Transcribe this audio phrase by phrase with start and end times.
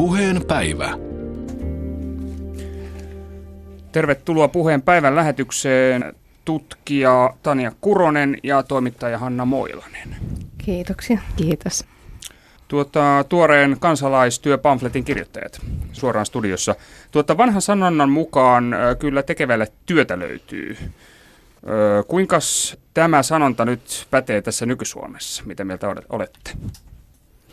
[0.00, 0.98] Puheen päivä.
[3.92, 6.14] Tervetuloa Puheen päivän lähetykseen
[6.44, 10.16] tutkija Tania Kuronen ja toimittaja Hanna Moilanen.
[10.58, 11.18] Kiitoksia.
[11.36, 11.84] Kiitos.
[12.68, 15.60] Tuota, tuoreen kansalaistyöpamfletin kirjoittajat
[15.92, 16.74] suoraan studiossa.
[17.10, 20.76] Tuota, vanhan sanonnan mukaan kyllä tekevälle työtä löytyy.
[22.06, 22.38] Kuinka
[22.94, 25.42] tämä sanonta nyt pätee tässä nyky-Suomessa?
[25.46, 26.50] Mitä mieltä olette?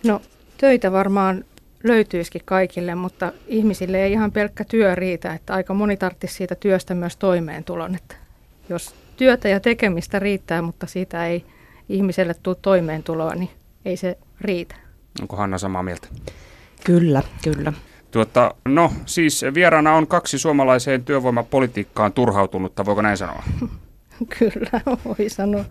[0.04, 0.22] No
[0.58, 1.46] töitä varmaan
[1.84, 6.96] löytyisikin kaikille, mutta ihmisille ei ihan pelkkä työ riitä, että aika moni tarvitsisi siitä työstä
[6.96, 7.96] myös toimeentulon.
[7.96, 8.16] Että
[8.70, 11.46] jos työtä ja tekemistä riittää, mutta siitä ei
[11.90, 13.50] ihmiselle tule toimeentuloa, niin
[13.86, 14.76] ei se riitä.
[15.22, 16.08] Onko Hanna samaa mieltä?
[16.84, 17.74] Kyllä, kyllä.
[18.12, 23.44] Tuota, no siis vieraana on kaksi suomalaiseen työvoimapolitiikkaan turhautunutta, voiko näin sanoa?
[24.40, 25.66] Kyllä, voi sanoa.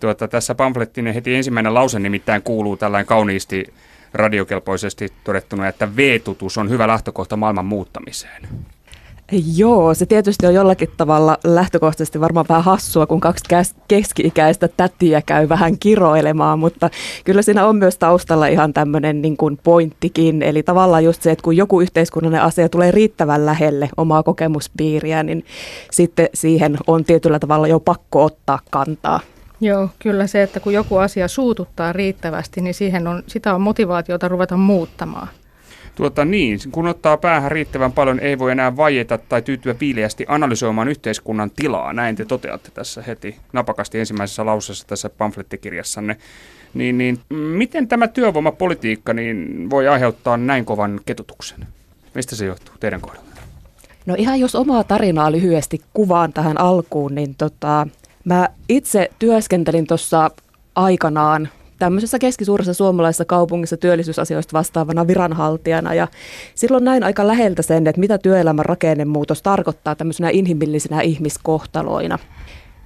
[0.00, 3.64] Tuota, tässä pamflettinen heti ensimmäinen lause nimittäin kuuluu tällainen kauniisti
[4.12, 8.48] radiokelpoisesti todettuna, että veetutus on hyvä lähtökohta maailman muuttamiseen.
[9.56, 13.44] Joo, se tietysti on jollakin tavalla lähtökohtaisesti varmaan vähän hassua, kun kaksi
[13.88, 16.90] keski-ikäistä tätiä käy vähän kiroilemaan, mutta
[17.24, 20.42] kyllä siinä on myös taustalla ihan tämmöinen niin kuin pointtikin.
[20.42, 25.44] Eli tavallaan just se, että kun joku yhteiskunnallinen asia tulee riittävän lähelle omaa kokemuspiiriä, niin
[25.90, 29.20] sitten siihen on tietyllä tavalla jo pakko ottaa kantaa.
[29.60, 34.28] Joo, kyllä se, että kun joku asia suututtaa riittävästi, niin siihen on, sitä on motivaatiota
[34.28, 35.28] ruveta muuttamaan.
[35.94, 40.88] Tuota niin, kun ottaa päähän riittävän paljon, ei voi enää vaieta tai tyytyä viileästi analysoimaan
[40.88, 41.92] yhteiskunnan tilaa.
[41.92, 46.16] Näin te toteatte tässä heti napakasti ensimmäisessä lauseessa tässä pamflettikirjassanne.
[46.74, 51.66] Niin, niin, miten tämä työvoimapolitiikka niin voi aiheuttaa näin kovan ketutuksen?
[52.14, 53.30] Mistä se johtuu teidän kohdalla?
[54.06, 57.86] No ihan jos omaa tarinaa lyhyesti kuvaan tähän alkuun, niin tota,
[58.30, 60.30] mä itse työskentelin tuossa
[60.74, 65.94] aikanaan tämmöisessä keskisuuressa suomalaisessa kaupungissa työllisyysasioista vastaavana viranhaltijana.
[65.94, 66.08] Ja
[66.54, 72.18] silloin näin aika läheltä sen, että mitä työelämän rakennemuutos tarkoittaa tämmöisenä inhimillisenä ihmiskohtaloina.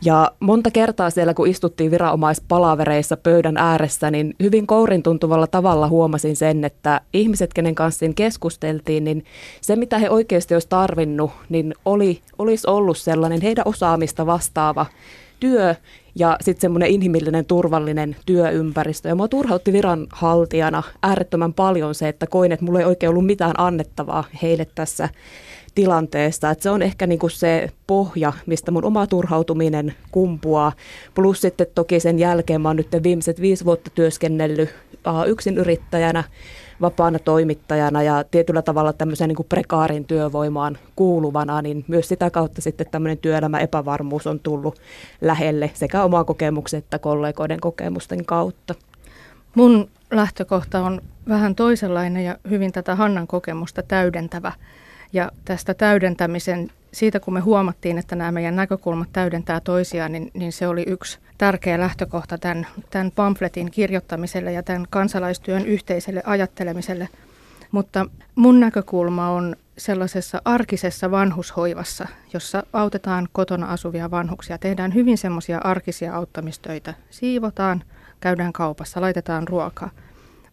[0.04, 6.36] Ja monta kertaa siellä, kun istuttiin viranomaispalavereissa pöydän ääressä, niin hyvin kourin tuntuvalla tavalla huomasin
[6.36, 9.24] sen, että ihmiset, kenen kanssa keskusteltiin, niin
[9.60, 14.86] se, mitä he oikeasti olisi tarvinnut, niin oli, olisi ollut sellainen heidän osaamista vastaava
[15.44, 15.74] työ
[16.14, 19.08] ja sitten semmoinen inhimillinen, turvallinen työympäristö.
[19.08, 23.54] Ja mua turhautti viranhaltijana äärettömän paljon se, että koin, että mulla ei oikein ollut mitään
[23.58, 25.08] annettavaa heille tässä
[25.74, 26.50] tilanteessa.
[26.50, 30.72] Että se on ehkä niinku se pohja, mistä mun oma turhautuminen kumpuaa.
[31.14, 34.68] Plus sitten toki sen jälkeen mä oon nyt viimeiset viisi vuotta työskennellyt
[35.26, 36.24] yksin yrittäjänä
[36.80, 42.62] vapaana toimittajana ja tietyllä tavalla tämmöiseen niin kuin prekaarin työvoimaan kuuluvana, niin myös sitä kautta
[42.62, 44.78] sitten tämmöinen työelämä epävarmuus on tullut
[45.20, 48.74] lähelle sekä omaa kokemuksen että kollegoiden kokemusten kautta.
[49.54, 54.52] Mun lähtökohta on vähän toisenlainen ja hyvin tätä Hannan kokemusta täydentävä.
[55.12, 60.52] Ja tästä täydentämisen, siitä kun me huomattiin, että nämä meidän näkökulmat täydentää toisiaan, niin, niin
[60.52, 67.08] se oli yksi tärkeä lähtökohta tämän, tämän pamfletin kirjoittamiselle ja tämän kansalaistyön yhteiselle ajattelemiselle.
[67.70, 74.58] Mutta mun näkökulma on sellaisessa arkisessa vanhushoivassa, jossa autetaan kotona asuvia vanhuksia.
[74.58, 76.94] Tehdään hyvin semmoisia arkisia auttamistöitä.
[77.10, 77.82] Siivotaan,
[78.20, 79.90] käydään kaupassa, laitetaan ruokaa.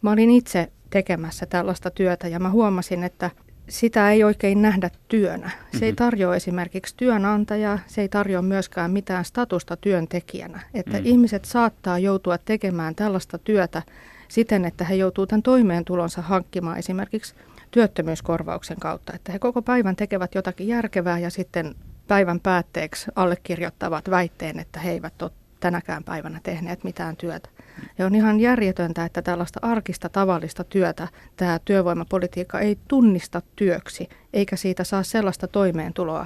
[0.01, 3.31] Mä olin itse tekemässä tällaista työtä ja mä huomasin, että
[3.71, 5.49] sitä ei oikein nähdä työnä.
[5.49, 5.83] Se mm-hmm.
[5.83, 5.95] ei mhm.
[5.95, 10.59] tarjoa esimerkiksi työnantajaa, se ei tarjoa myöskään mitään statusta työntekijänä.
[10.73, 11.05] Että mm.
[11.05, 13.81] ihmiset saattaa joutua tekemään tällaista työtä
[14.27, 17.35] siten, että he joutuu tämän toimeentulonsa hankkimaan esimerkiksi
[17.71, 19.13] työttömyyskorvauksen kautta.
[19.15, 21.75] Että he koko päivän tekevät jotakin järkevää ja sitten
[22.07, 27.49] päivän päätteeksi allekirjoittavat väitteen, että he eivät ole tänäkään päivänä tehneet mitään työtä.
[27.97, 31.07] Ja on ihan järjetöntä, että tällaista arkista tavallista työtä
[31.37, 36.25] tämä työvoimapolitiikka ei tunnista työksi, eikä siitä saa sellaista toimeentuloa,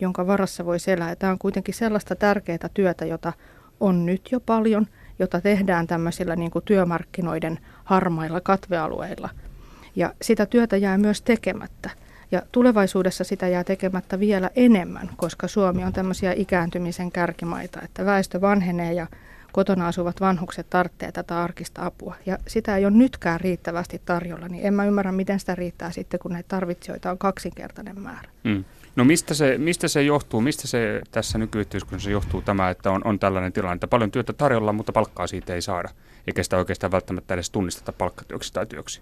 [0.00, 1.16] jonka varassa voi elää.
[1.16, 3.32] Tämä on kuitenkin sellaista tärkeää työtä, jota
[3.80, 4.86] on nyt jo paljon,
[5.18, 9.28] jota tehdään tämmöisillä niin kuin työmarkkinoiden harmailla katvealueilla.
[9.96, 11.90] Ja sitä työtä jää myös tekemättä.
[12.32, 18.40] Ja tulevaisuudessa sitä jää tekemättä vielä enemmän, koska Suomi on tämmöisiä ikääntymisen kärkimaita, että väestö
[18.40, 19.06] vanhenee ja
[19.52, 22.14] kotona asuvat vanhukset tarvitsevat tätä arkista apua.
[22.26, 26.20] Ja sitä ei ole nytkään riittävästi tarjolla, niin en mä ymmärrä, miten sitä riittää sitten,
[26.20, 28.28] kun näitä tarvitsijoita on kaksinkertainen määrä.
[28.44, 28.64] Mm.
[28.96, 33.18] No mistä se, mistä se johtuu, mistä se tässä nykyyhteiskunnassa johtuu tämä, että on, on
[33.18, 35.88] tällainen tilanne, että paljon työtä tarjolla, mutta palkkaa siitä ei saada,
[36.26, 39.00] eikä sitä oikeastaan välttämättä edes tunnisteta palkkatyöksi tai työksi?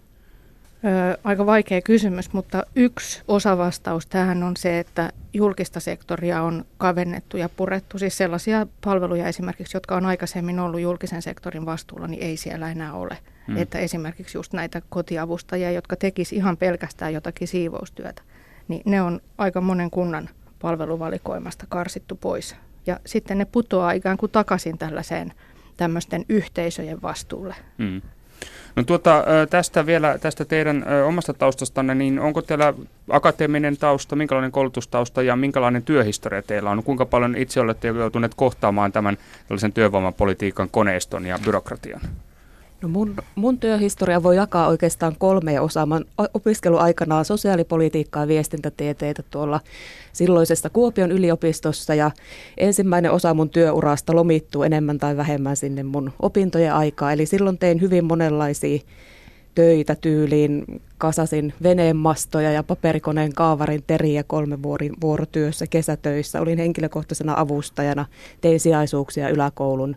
[0.84, 7.36] Ö, aika vaikea kysymys, mutta yksi osavastaus tähän on se, että julkista sektoria on kavennettu
[7.36, 7.98] ja purettu.
[7.98, 12.92] Siis sellaisia palveluja esimerkiksi, jotka on aikaisemmin ollut julkisen sektorin vastuulla, niin ei siellä enää
[12.92, 13.18] ole.
[13.46, 13.56] Hmm.
[13.56, 18.22] Että esimerkiksi just näitä kotiavustajia, jotka tekis ihan pelkästään jotakin siivoustyötä,
[18.68, 20.28] niin ne on aika monen kunnan
[20.62, 22.56] palveluvalikoimasta karsittu pois.
[22.86, 25.32] Ja sitten ne putoaa ikään kuin takaisin tällaiseen
[25.76, 27.54] tämmöisten yhteisöjen vastuulle.
[27.78, 28.02] Hmm.
[28.78, 32.74] No tuota, tästä vielä, tästä teidän omasta taustastanne, niin onko teillä
[33.10, 36.82] akateeminen tausta, minkälainen koulutustausta ja minkälainen työhistoria teillä on?
[36.82, 39.16] Kuinka paljon itse olette joutuneet kohtaamaan tämän
[39.48, 42.00] tällaisen työvoimapolitiikan koneiston ja byrokratian?
[42.82, 45.88] No mun, mun työhistoria voi jakaa oikeastaan kolmeen osaan.
[45.88, 46.00] Mä
[46.34, 49.60] opiskeluaikanaan sosiaalipolitiikkaa ja viestintätieteitä tuolla
[50.12, 52.10] silloisessa Kuopion yliopistossa ja
[52.56, 57.12] ensimmäinen osa mun työurasta lomittuu enemmän tai vähemmän sinne mun opintojen aikaa.
[57.12, 58.78] Eli silloin tein hyvin monenlaisia
[59.54, 60.64] töitä tyyliin,
[60.98, 64.58] kasasin veneen mastoja ja paperikoneen kaavarin teriä kolme
[65.00, 66.40] vuorotyössä kesätöissä.
[66.40, 68.06] Olin henkilökohtaisena avustajana,
[68.40, 69.96] tein sijaisuuksia yläkoulun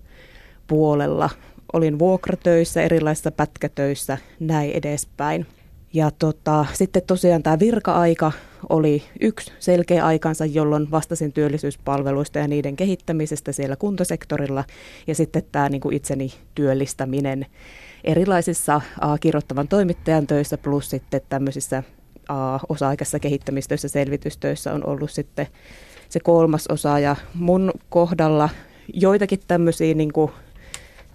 [0.67, 1.29] puolella
[1.73, 5.45] olin vuokratöissä, erilaisissa pätkätöissä, näin edespäin.
[5.93, 8.31] Ja tota, sitten tosiaan tämä virka-aika
[8.69, 14.63] oli yksi selkeä aikansa, jolloin vastasin työllisyyspalveluista ja niiden kehittämisestä siellä kuntasektorilla.
[15.07, 17.45] Ja sitten tämä niin kuin itseni työllistäminen
[18.03, 21.83] erilaisissa uh, kirjoittavan toimittajan töissä plus sitten tämmöisissä
[22.29, 25.47] uh, osa-aikaisissa kehittämistöissä, selvitystöissä on ollut sitten
[26.09, 26.99] se kolmas osa.
[26.99, 28.49] Ja mun kohdalla
[28.93, 30.31] joitakin tämmöisiä niin kuin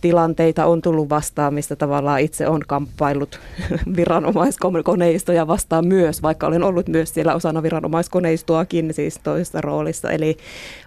[0.01, 3.41] tilanteita on tullut vastaan, mistä tavallaan itse on kamppailut
[3.97, 10.11] viranomaiskoneistoja vastaan myös, vaikka olen ollut myös siellä osana viranomaiskoneistoakin siis toisessa roolissa.
[10.11, 10.37] Eli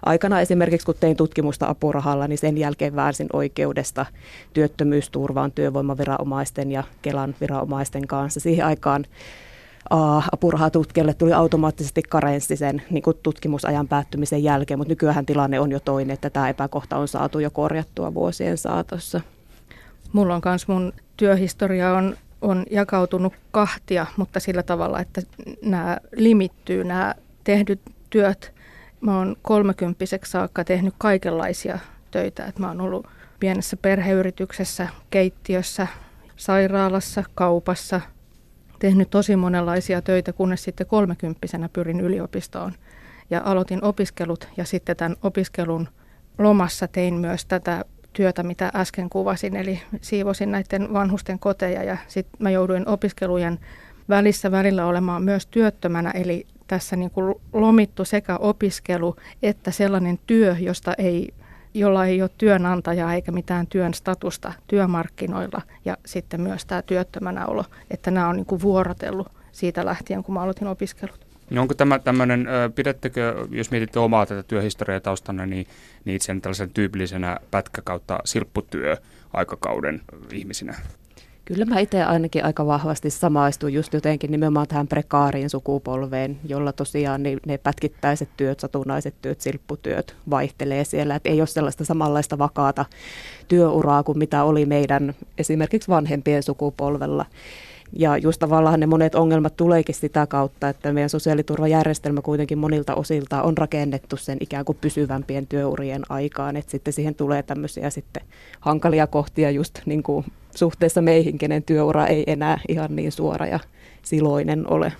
[0.06, 4.06] aikana esimerkiksi kun tein tutkimusta apurahalla, niin sen jälkeen väärsin oikeudesta
[4.52, 8.40] työttömyysturvaan työvoimaviranomaisten ja Kelan viranomaisten kanssa.
[8.40, 9.04] Siihen aikaan
[10.32, 15.80] apurahatutkijalle tuli automaattisesti karenssi sen niin kuin tutkimusajan päättymisen jälkeen, mutta nykyään tilanne on jo
[15.80, 19.20] toinen, että tämä epäkohta on saatu jo korjattua vuosien saatossa.
[20.12, 25.22] Mulla on myös mun työhistoria on, on jakautunut kahtia, mutta sillä tavalla, että
[25.64, 27.14] nämä limittyy, nämä
[27.44, 28.52] tehdyt työt.
[29.00, 31.78] Mä oon kolmekymppiseksi saakka tehnyt kaikenlaisia
[32.10, 32.46] töitä.
[32.46, 33.06] että mä oon ollut
[33.40, 35.86] pienessä perheyrityksessä, keittiössä,
[36.36, 38.00] sairaalassa, kaupassa–
[38.80, 42.72] tehnyt tosi monenlaisia töitä, kunnes sitten kolmekymppisenä pyrin yliopistoon.
[43.30, 45.88] Ja aloitin opiskelut ja sitten tämän opiskelun
[46.38, 52.36] lomassa tein myös tätä työtä, mitä äsken kuvasin, eli siivosin näiden vanhusten koteja ja sitten
[52.38, 53.58] mä jouduin opiskelujen
[54.08, 60.56] välissä välillä olemaan myös työttömänä, eli tässä niin kuin lomittu sekä opiskelu että sellainen työ,
[60.60, 61.34] josta ei
[61.74, 67.64] jolla ei ole työnantajaa eikä mitään työn statusta työmarkkinoilla ja sitten myös tämä työttömänä olo,
[67.90, 71.20] että nämä on niin kuin vuorotellut siitä lähtien, kun mä aloitin opiskelut.
[71.50, 75.66] No onko tämä tämmöinen, pidättekö, jos mietitte omaa tätä työhistoriaa taustanne, niin,
[76.04, 78.96] niin itse tällaisen tyypillisenä pätkä kautta silpputyö
[79.32, 80.00] aikakauden
[80.32, 80.74] ihmisinä?
[81.50, 87.22] Kyllä mä itse ainakin aika vahvasti samaistun just jotenkin nimenomaan tähän prekaariin sukupolveen, jolla tosiaan
[87.22, 91.14] ne, ne pätkittäiset työt, satunnaiset työt, silpputyöt vaihtelee siellä.
[91.14, 92.84] Et ei ole sellaista samanlaista vakaata
[93.48, 97.26] työuraa kuin mitä oli meidän esimerkiksi vanhempien sukupolvella.
[97.92, 103.42] Ja just tavallaan ne monet ongelmat tuleekin sitä kautta, että meidän sosiaaliturvajärjestelmä kuitenkin monilta osilta
[103.42, 108.22] on rakennettu sen ikään kuin pysyvämpien työurien aikaan, että sitten siihen tulee tämmöisiä sitten
[108.60, 110.24] hankalia kohtia just niin kuin
[110.54, 113.60] suhteessa meihin, kenen työura ei enää ihan niin suora ja
[114.02, 114.92] siloinen ole.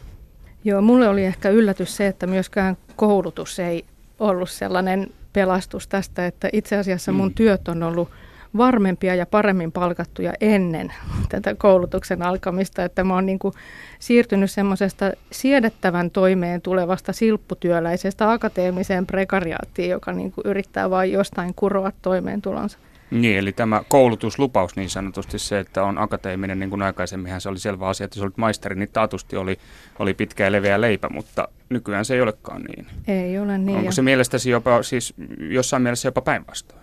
[0.64, 3.84] Joo, mulle oli ehkä yllätys se, että myöskään koulutus ei
[4.18, 7.34] ollut sellainen pelastus tästä, että itse asiassa mun mm.
[7.34, 8.08] työt on ollut
[8.56, 10.92] varmempia ja paremmin palkattuja ennen
[11.28, 13.54] tätä koulutuksen alkamista, että mä oon niin kuin
[13.98, 21.92] siirtynyt semmoisesta siedettävän toimeen tulevasta silpputyöläisestä akateemiseen prekariaattiin, joka niin kuin yrittää vain jostain kuroa
[22.02, 22.78] toimeentulonsa.
[23.10, 27.58] Niin, eli tämä koulutuslupaus niin sanotusti se, että on akateeminen, niin kuin aikaisemminhan se oli
[27.58, 29.58] selvä asia, että jos olit maisteri, niin taatusti oli,
[29.98, 32.86] oli pitkä ja leveä leipä, mutta nykyään se ei olekaan niin.
[33.08, 33.78] Ei ole niin.
[33.78, 36.80] Onko se mielestäsi jopa, siis jossain mielessä jopa päinvastoin?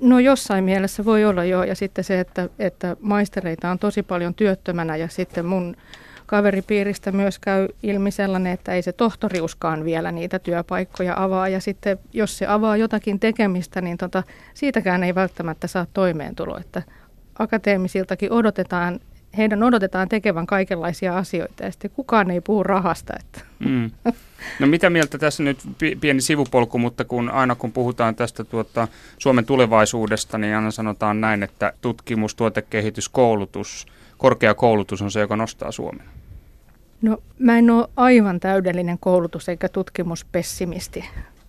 [0.00, 4.34] No jossain mielessä voi olla joo, ja sitten se, että, että maistereita on tosi paljon
[4.34, 5.76] työttömänä, ja sitten mun
[6.26, 11.48] kaveripiiristä myös käy ilmi sellainen, että ei se tohtoriuskaan vielä niitä työpaikkoja avaa.
[11.48, 14.22] Ja sitten jos se avaa jotakin tekemistä, niin tota,
[14.54, 16.58] siitäkään ei välttämättä saa toimeentulo.
[16.58, 16.82] Että
[17.38, 19.00] akateemisiltakin odotetaan
[19.36, 23.14] heidän odotetaan tekevän kaikenlaisia asioita ja sitten kukaan ei puhu rahasta.
[23.20, 23.40] Että.
[23.58, 23.90] Mm.
[24.60, 25.58] No mitä mieltä tässä nyt
[26.00, 31.42] pieni sivupolku, mutta kun aina kun puhutaan tästä tuota, Suomen tulevaisuudesta, niin aina sanotaan näin,
[31.42, 33.86] että tutkimus, tuotekehitys, koulutus,
[34.18, 36.06] korkeakoulutus on se, joka nostaa Suomen.
[37.02, 41.04] No mä en ole aivan täydellinen koulutus- eikä tutkimuspessimisti,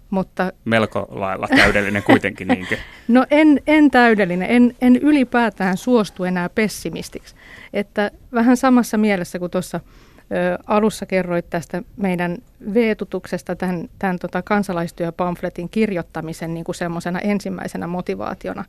[0.09, 0.51] mutta...
[0.65, 2.77] Melko lailla täydellinen kuitenkin, niinkö?
[3.07, 7.35] No en, en täydellinen, en, en ylipäätään suostu enää pessimistiksi.
[7.73, 9.79] Että vähän samassa mielessä kuin tuossa
[10.67, 12.37] alussa kerroit tästä meidän
[12.73, 18.65] veetutuksesta tämän, tämän tota kansalaistyöpamfletin kirjoittamisen niin kuin semmoisena ensimmäisenä motivaationa,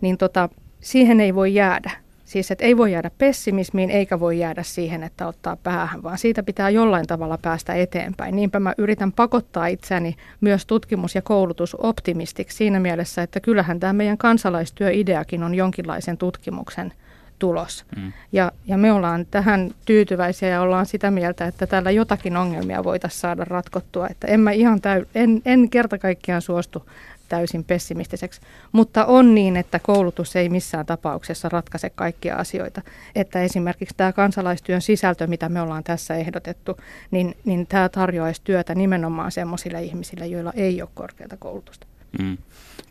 [0.00, 0.48] niin tota,
[0.80, 1.90] siihen ei voi jäädä.
[2.32, 6.42] Siis että ei voi jäädä pessimismiin eikä voi jäädä siihen, että ottaa päähän, vaan siitä
[6.42, 8.36] pitää jollain tavalla päästä eteenpäin.
[8.36, 14.18] Niinpä mä yritän pakottaa itseäni myös tutkimus- ja koulutusoptimistiksi siinä mielessä, että kyllähän tämä meidän
[14.18, 16.92] kansalaistyöideakin on jonkinlaisen tutkimuksen
[17.38, 17.84] tulos.
[17.96, 18.12] Mm.
[18.32, 23.20] Ja, ja me ollaan tähän tyytyväisiä ja ollaan sitä mieltä, että täällä jotakin ongelmia voitaisiin
[23.20, 24.08] saada ratkottua.
[24.08, 26.86] Että en mä ihan täy, en, en kerta kaikkiaan suostu
[27.32, 28.40] täysin pessimistiseksi.
[28.72, 32.82] Mutta on niin, että koulutus ei missään tapauksessa ratkaise kaikkia asioita.
[33.14, 36.76] Että esimerkiksi tämä kansalaistyön sisältö, mitä me ollaan tässä ehdotettu,
[37.10, 41.86] niin, niin tämä tarjoaisi työtä nimenomaan sellaisille ihmisille, joilla ei ole korkeata koulutusta.
[42.18, 42.38] Mm.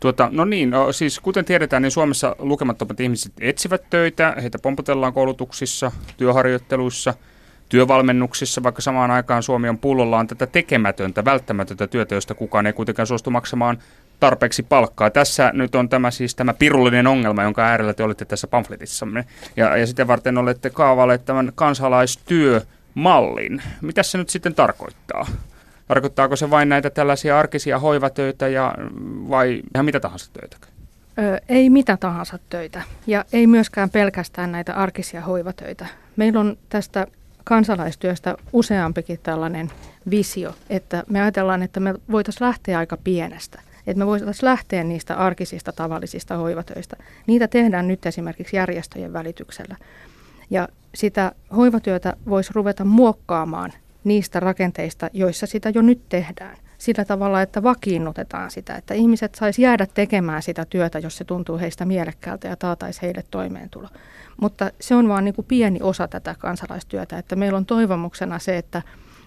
[0.00, 5.12] Tuota, no niin, no, siis kuten tiedetään, niin Suomessa lukemattomat ihmiset etsivät töitä, heitä pompotellaan
[5.12, 7.14] koulutuksissa, työharjoitteluissa,
[7.72, 13.06] työvalmennuksissa, vaikka samaan aikaan Suomi on pullollaan tätä tekemätöntä, välttämätöntä työtä, josta kukaan ei kuitenkaan
[13.06, 13.78] suostu maksamaan
[14.22, 15.10] tarpeeksi palkkaa.
[15.10, 19.24] Tässä nyt on tämä siis tämä pirullinen ongelma, jonka äärellä te olette tässä pamfletissamme.
[19.56, 23.62] Ja, ja sitä varten olette kaavailleet tämän kansalaistyömallin.
[23.80, 25.26] Mitä se nyt sitten tarkoittaa?
[25.88, 28.74] Tarkoittaako se vain näitä tällaisia arkisia hoivatöitä ja,
[29.28, 30.56] vai ihan mitä tahansa töitä?
[31.18, 35.86] Ö, ei mitä tahansa töitä ja ei myöskään pelkästään näitä arkisia hoivatöitä.
[36.16, 37.06] Meillä on tästä
[37.44, 39.70] kansalaistyöstä useampikin tällainen
[40.10, 45.14] visio, että me ajatellaan, että me voitaisiin lähteä aika pienestä– että me voitaisiin lähteä niistä
[45.14, 46.96] arkisista tavallisista hoivatöistä.
[47.26, 49.76] Niitä tehdään nyt esimerkiksi järjestöjen välityksellä.
[50.50, 53.72] Ja sitä hoivatyötä voisi ruveta muokkaamaan
[54.04, 56.56] niistä rakenteista, joissa sitä jo nyt tehdään.
[56.78, 61.58] Sillä tavalla, että vakiinnutetaan sitä, että ihmiset saisi jäädä tekemään sitä työtä, jos se tuntuu
[61.58, 63.88] heistä mielekkäältä ja taataisi heille toimeentulo.
[64.40, 68.58] Mutta se on vain niin kuin pieni osa tätä kansalaistyötä, että meillä on toivomuksena se,
[68.58, 68.82] että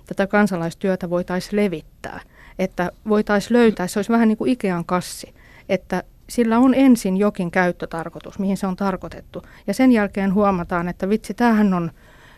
[0.06, 2.20] tätä kansalaistyötä voitaisiin levittää–
[2.60, 5.34] että voitaisiin löytää, se olisi vähän niin kuin Ikean kassi,
[5.70, 9.44] että sillä on ensin jokin käyttötarkoitus, mihin se on tarkoitettu.
[9.68, 11.92] Ja sen jälkeen huomataan, että vitsi, tämähän on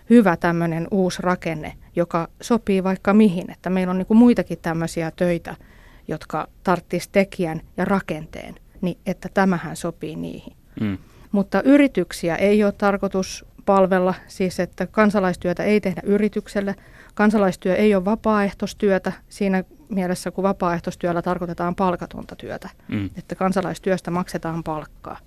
[0.10, 3.52] hyvä tämmöinen uusi rakenne, joka sopii vaikka mihin.
[3.52, 5.56] Että meillä on niin kuin muitakin tämmöisiä töitä,
[6.08, 10.54] jotka tarttisi tekijän ja rakenteen, niin että tämähän sopii niihin.
[10.80, 10.98] Mm.
[11.32, 16.76] Mutta yrityksiä ei ole tarkoitus palvella, siis että kansalaistyötä ei tehdä yritykselle.
[17.14, 23.10] Kansalaistyö ei ole vapaaehtoistyötä siinä mielessä, kun vapaaehtoistyöllä tarkoitetaan palkatonta työtä, mm.
[23.18, 25.18] että kansalaistyöstä maksetaan palkkaa.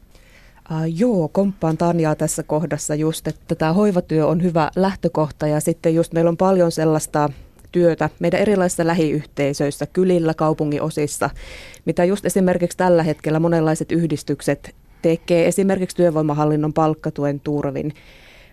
[0.71, 5.95] Uh, joo, komppaan Tanjaa tässä kohdassa just, että tämä hoivatyö on hyvä lähtökohta ja sitten
[5.95, 7.29] just meillä on paljon sellaista
[7.73, 11.31] työtä meidän erilaisissa lähiyhteisöissä, kylillä, kaupungin osissa,
[11.85, 17.95] mitä just esimerkiksi tällä hetkellä monenlaiset yhdistykset tekee, esimerkiksi työvoimahallinnon palkkatuen turvin.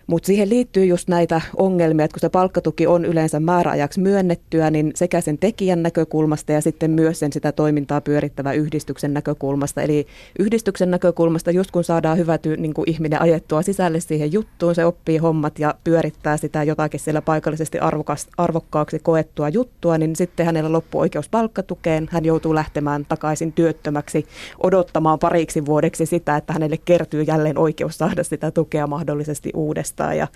[0.08, 4.92] Mutta siihen liittyy just näitä ongelmia, että kun se palkkatuki on yleensä määräajaksi myönnettyä, niin
[4.94, 9.82] sekä sen tekijän näkökulmasta ja sitten myös sen sitä toimintaa pyörittävä yhdistyksen näkökulmasta.
[9.82, 10.06] Eli
[10.38, 14.84] yhdistyksen näkökulmasta just kun saadaan hyvä ty, niin kuin ihminen ajettua sisälle siihen juttuun, se
[14.84, 20.72] oppii hommat ja pyörittää sitä jotakin siellä paikallisesti arvokas, arvokkaaksi koettua juttua, niin sitten hänellä
[20.72, 22.08] loppuu oikeus palkkatukeen.
[22.10, 24.26] Hän joutuu lähtemään takaisin työttömäksi
[24.62, 30.16] odottamaan pariksi vuodeksi sitä, että hänelle kertyy jälleen oikeus saada sitä tukea mahdollisesti uudestaan vastaan.
[30.16, 30.28] Ja,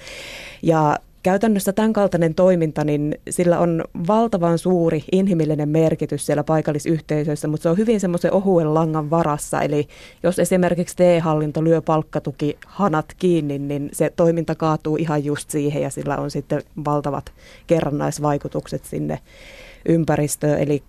[0.63, 7.63] ja käytännössä tämän kaltainen toiminta, niin sillä on valtavan suuri inhimillinen merkitys siellä paikallisyhteisöissä, mutta
[7.63, 9.63] se on hyvin semmoisen ohuen langan varassa.
[9.63, 9.89] Eli
[10.23, 15.91] jos esimerkiksi TE-hallinto lyö palkkatuki hanat kiinni, niin se toiminta kaatuu ihan just siihen ja
[15.91, 17.33] sillä on sitten valtavat
[17.67, 19.19] kerrannaisvaikutukset sinne
[19.89, 20.59] ympäristöön.
[20.59, 20.83] Eli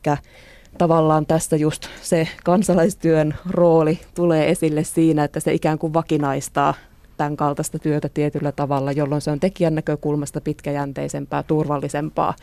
[0.77, 6.74] tavallaan tässä just se kansalaistyön rooli tulee esille siinä, että se ikään kuin vakinaistaa
[7.17, 12.34] tämän kaltaista työtä tietyllä tavalla, jolloin se on tekijän näkökulmasta pitkäjänteisempää, turvallisempaa.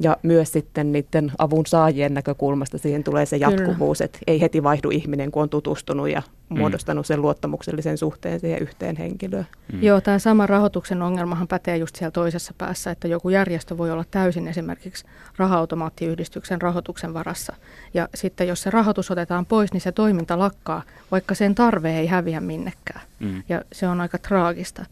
[0.00, 4.04] Ja myös sitten niiden avun saajien näkökulmasta siihen tulee se jatkuvuus, Kyllä.
[4.04, 6.22] että ei heti vaihdu ihminen, kun on tutustunut ja.
[6.58, 9.46] Muodostanut sen luottamuksellisen suhteen siihen yhteen henkilöön.
[9.72, 9.82] Mm.
[9.82, 14.04] Joo, tämä sama rahoituksen ongelmahan pätee just siellä toisessa päässä, että joku järjestö voi olla
[14.10, 15.04] täysin esimerkiksi
[15.36, 17.56] raha-automaattiyhdistyksen rahoituksen varassa.
[17.94, 22.06] Ja sitten jos se rahoitus otetaan pois, niin se toiminta lakkaa, vaikka sen tarve ei
[22.06, 23.00] häviä minnekään.
[23.20, 23.42] Mm.
[23.48, 24.86] Ja se on aika traagista.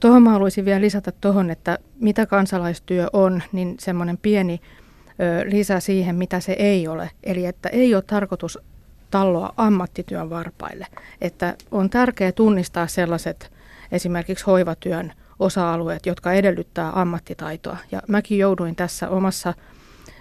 [0.00, 4.60] Tuohon mä haluaisin vielä lisätä tuohon, että mitä kansalaistyö on, niin semmoinen pieni
[5.44, 7.10] lisä siihen, mitä se ei ole.
[7.22, 8.58] Eli että ei ole tarkoitus
[9.12, 10.86] talloa ammattityön varpaille.
[11.20, 13.52] Että on tärkeää tunnistaa sellaiset
[13.92, 17.76] esimerkiksi hoivatyön osa-alueet, jotka edellyttää ammattitaitoa.
[17.92, 19.54] Ja mäkin jouduin tässä omassa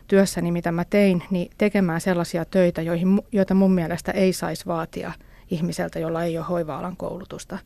[0.08, 5.12] työssäni, mitä mä tein, niin tekemään sellaisia töitä, joihin, joita mun mielestä ei saisi vaatia
[5.52, 7.58] ihmiseltä, jolla ei ole hoiva-alan koulutusta.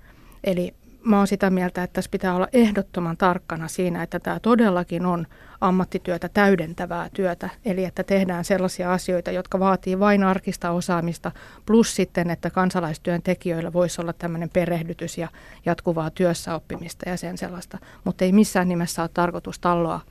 [0.43, 0.73] Eli
[1.05, 5.27] mä oon sitä mieltä, että tässä pitää olla ehdottoman tarkkana siinä, että tämä todellakin on
[5.61, 11.31] ammattityötä täydentävää työtä, eli että tehdään sellaisia asioita, jotka vaatii vain arkista osaamista,
[11.65, 15.27] plus sitten, että kansalaistyöntekijöillä voisi olla tämmöinen perehdytys ja
[15.65, 20.01] jatkuvaa työssäoppimista ja sen sellaista, mutta ei missään nimessä ole tarkoitus talloa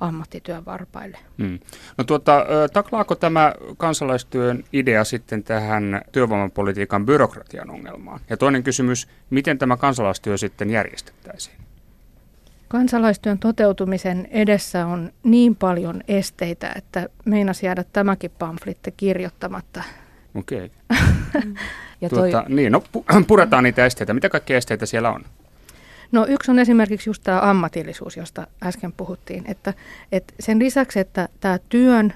[0.00, 1.18] ammattityön varpaille.
[1.38, 1.58] Hmm.
[1.98, 8.20] No tuota, taklaako tämä kansalaistyön idea sitten tähän työvoimapolitiikan byrokratian ongelmaan?
[8.30, 11.56] Ja toinen kysymys, miten tämä kansalaistyö sitten järjestettäisiin?
[12.68, 19.82] Kansalaistyön toteutumisen edessä on niin paljon esteitä, että meinas jäädä tämäkin pamflitti kirjoittamatta.
[20.34, 20.70] Okei.
[21.36, 21.54] Okay.
[22.00, 22.30] ja toi...
[22.30, 22.82] tuota, niin, no
[23.28, 24.14] puretaan niitä esteitä.
[24.14, 25.24] Mitä kaikkia esteitä siellä on?
[26.12, 29.44] No yksi on esimerkiksi just tämä ammatillisuus, josta äsken puhuttiin.
[29.46, 29.74] Että,
[30.12, 32.14] että sen lisäksi, että tämä työn,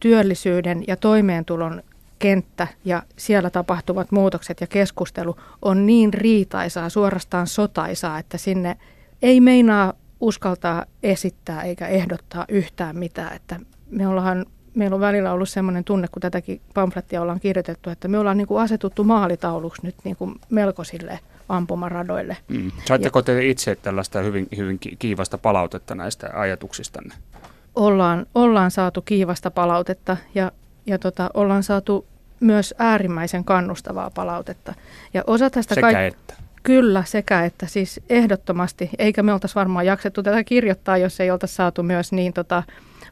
[0.00, 1.82] työllisyyden ja toimeentulon
[2.18, 8.76] kenttä ja siellä tapahtuvat muutokset ja keskustelu on niin riitaisaa, suorastaan sotaisaa, että sinne
[9.22, 13.36] ei meinaa uskaltaa esittää eikä ehdottaa yhtään mitään.
[13.36, 18.08] Että me ollaan, meillä on välillä ollut sellainen tunne, kun tätäkin pamflettia ollaan kirjoitettu, että
[18.08, 22.36] me ollaan niin kuin asetuttu maalitauluksi nyt niin kuin melkoisille ampumaradoille.
[22.48, 22.70] Mm.
[22.84, 27.14] Saitteko te itse tällaista hyvin, hyvin kiivasta palautetta näistä ajatuksistanne?
[27.74, 30.52] Ollaan, ollaan saatu kiivasta palautetta ja,
[30.86, 32.06] ja tota, ollaan saatu
[32.40, 34.74] myös äärimmäisen kannustavaa palautetta.
[35.14, 36.34] Ja osa tästä Sekä kaik- että.
[36.62, 41.54] Kyllä, sekä että siis ehdottomasti, eikä me oltaisi varmaan jaksettu tätä kirjoittaa, jos ei oltaisi
[41.54, 42.62] saatu myös niin tota,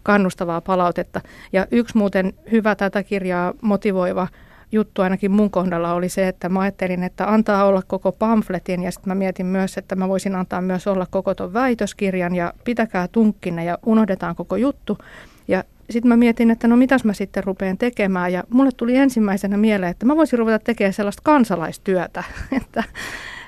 [0.02, 1.20] kannustavaa palautetta.
[1.52, 4.28] Ja yksi muuten hyvä tätä kirjaa motivoiva
[4.72, 8.90] juttu ainakin mun kohdalla oli se, että mä ajattelin, että antaa olla koko pamfletin ja
[8.90, 13.08] sitten mä mietin myös, että mä voisin antaa myös olla koko ton väitöskirjan ja pitäkää
[13.08, 14.98] tunkkinne ja unohdetaan koko juttu.
[15.48, 19.56] Ja sitten mä mietin, että no mitäs mä sitten rupean tekemään ja mulle tuli ensimmäisenä
[19.56, 22.24] mieleen, että mä voisin ruveta tekemään sellaista kansalaistyötä,
[22.62, 22.84] että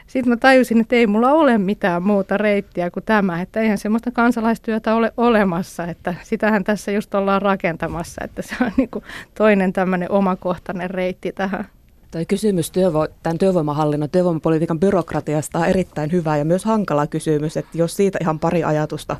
[0.09, 4.11] sitten mä tajusin, että ei mulla ole mitään muuta reittiä kuin tämä, että eihän semmoista
[4.11, 8.91] kansalaistyötä ole olemassa, että sitähän tässä just ollaan rakentamassa, että se on niin
[9.35, 11.67] toinen tämmöinen omakohtainen reitti tähän.
[12.11, 17.79] Toi kysymys työvo- tämän työvoimahallinnon, työvoimapolitiikan byrokratiasta on erittäin hyvä ja myös hankala kysymys, että
[17.79, 19.17] jos siitä ihan pari ajatusta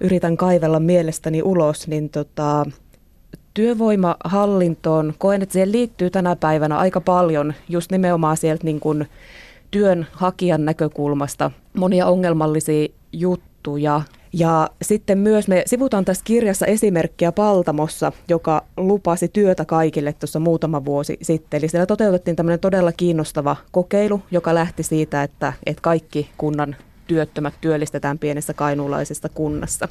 [0.00, 2.66] yritän kaivella mielestäni ulos, niin tota,
[3.54, 9.08] työvoimahallintoon koen, että siihen liittyy tänä päivänä aika paljon just nimenomaan sieltä niin kuin
[9.72, 14.02] työnhakijan näkökulmasta monia ongelmallisia juttuja.
[14.32, 20.84] Ja sitten myös me sivutaan tässä kirjassa esimerkkiä Paltamossa, joka lupasi työtä kaikille tuossa muutama
[20.84, 21.58] vuosi sitten.
[21.58, 27.54] Eli siellä toteutettiin tämmöinen todella kiinnostava kokeilu, joka lähti siitä, että, että kaikki kunnan työttömät
[27.60, 29.88] työllistetään pienessä kainuulaisessa kunnassa.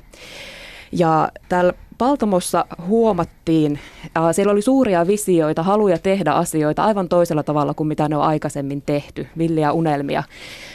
[0.91, 3.79] Ja täällä Paltamossa huomattiin,
[4.17, 8.23] äh, siellä oli suuria visioita, haluja tehdä asioita aivan toisella tavalla kuin mitä ne on
[8.23, 10.23] aikaisemmin tehty, villiä unelmia.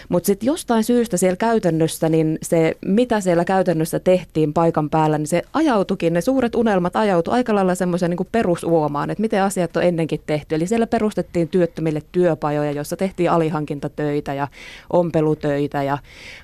[0.09, 5.27] Mutta sitten jostain syystä siellä käytännössä, niin se mitä siellä käytännössä tehtiin paikan päällä, niin
[5.27, 9.83] se ajautukin, ne suuret unelmat ajautu aika lailla semmoisen niin perusuomaan, että miten asiat on
[9.83, 10.55] ennenkin tehty.
[10.55, 14.49] Eli siellä perustettiin työttömille työpajoja, joissa tehtiin alihankintatöitä ja
[14.93, 15.99] ompelutöitä ja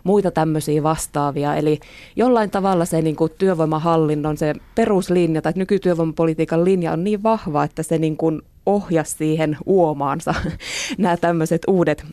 [0.05, 1.57] muita tämmöisiä vastaavia.
[1.57, 1.81] Eli
[2.17, 7.83] jollain tavalla se niin kuin työvoimahallinnon se peruslinja tai nykytyövoimapolitiikan linja on niin vahva, että
[7.83, 10.35] se niin kuin ohjasi siihen uomaansa
[10.99, 12.05] nämä tämmöiset uudet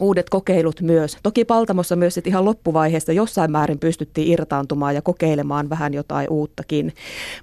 [0.00, 1.16] uudet kokeilut myös.
[1.22, 6.94] Toki Paltamossa myös sit ihan loppuvaiheessa jossain määrin pystyttiin irtaantumaan ja kokeilemaan vähän jotain uuttakin.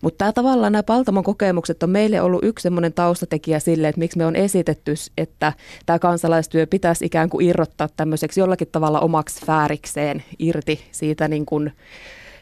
[0.02, 4.18] Mutta tämä tavallaan nämä Paltamon kokemukset on meille ollut yksi semmoinen taustatekijä sille, että miksi
[4.18, 5.54] me on esitetty, että
[5.86, 11.72] tämä kansalaistyö pitäisi ikään kuin irrottaa tämmöiseksi jollakin tavalla omaksi fäärikseen irti siitä niin kuin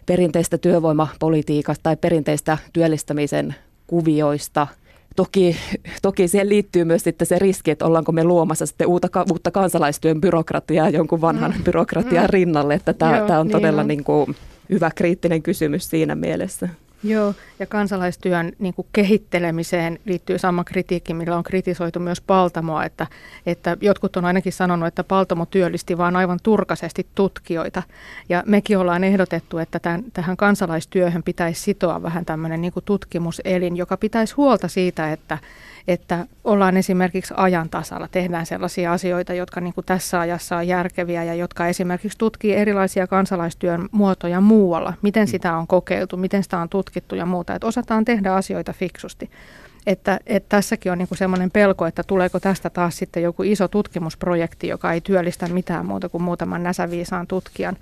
[0.07, 3.55] perinteistä työvoimapolitiikasta tai perinteistä työllistämisen
[3.87, 4.67] kuvioista–
[5.17, 5.57] Toki,
[6.01, 10.21] toki siihen liittyy myös sitten se riski, että ollaanko me luomassa sitten uutta, uutta kansalaistyön
[10.21, 11.63] byrokratiaa jonkun vanhan mm.
[11.63, 12.29] byrokratian mm.
[12.29, 13.87] rinnalle, että tämä, Joo, tämä on niin todella on.
[13.87, 14.35] Niin kuin
[14.69, 16.69] hyvä kriittinen kysymys siinä mielessä.
[17.03, 23.07] Joo, ja kansalaistyön niin kuin kehittelemiseen liittyy sama kritiikki, millä on kritisoitu myös Paltamoa, että,
[23.45, 27.83] että jotkut on ainakin sanonut, että Paltamo työllisti vain aivan turkaisesti tutkijoita.
[28.29, 33.77] Ja mekin ollaan ehdotettu, että tämän, tähän kansalaistyöhön pitäisi sitoa vähän tämmöinen niin kuin tutkimuselin,
[33.77, 35.37] joka pitäisi huolta siitä, että,
[35.87, 41.23] että ollaan esimerkiksi ajan tasalla, tehdään sellaisia asioita, jotka niin kuin tässä ajassa on järkeviä
[41.23, 46.69] ja jotka esimerkiksi tutkii erilaisia kansalaistyön muotoja muualla, miten sitä on kokeiltu, miten sitä on
[46.69, 49.29] tutkittu ja muuta, että osataan tehdä asioita fiksusti.
[49.87, 54.67] Että, että tässäkin on niin sellainen pelko, että tuleeko tästä taas sitten joku iso tutkimusprojekti,
[54.67, 57.77] joka ei työllistä mitään muuta kuin muutaman näsäviisaan tutkijan.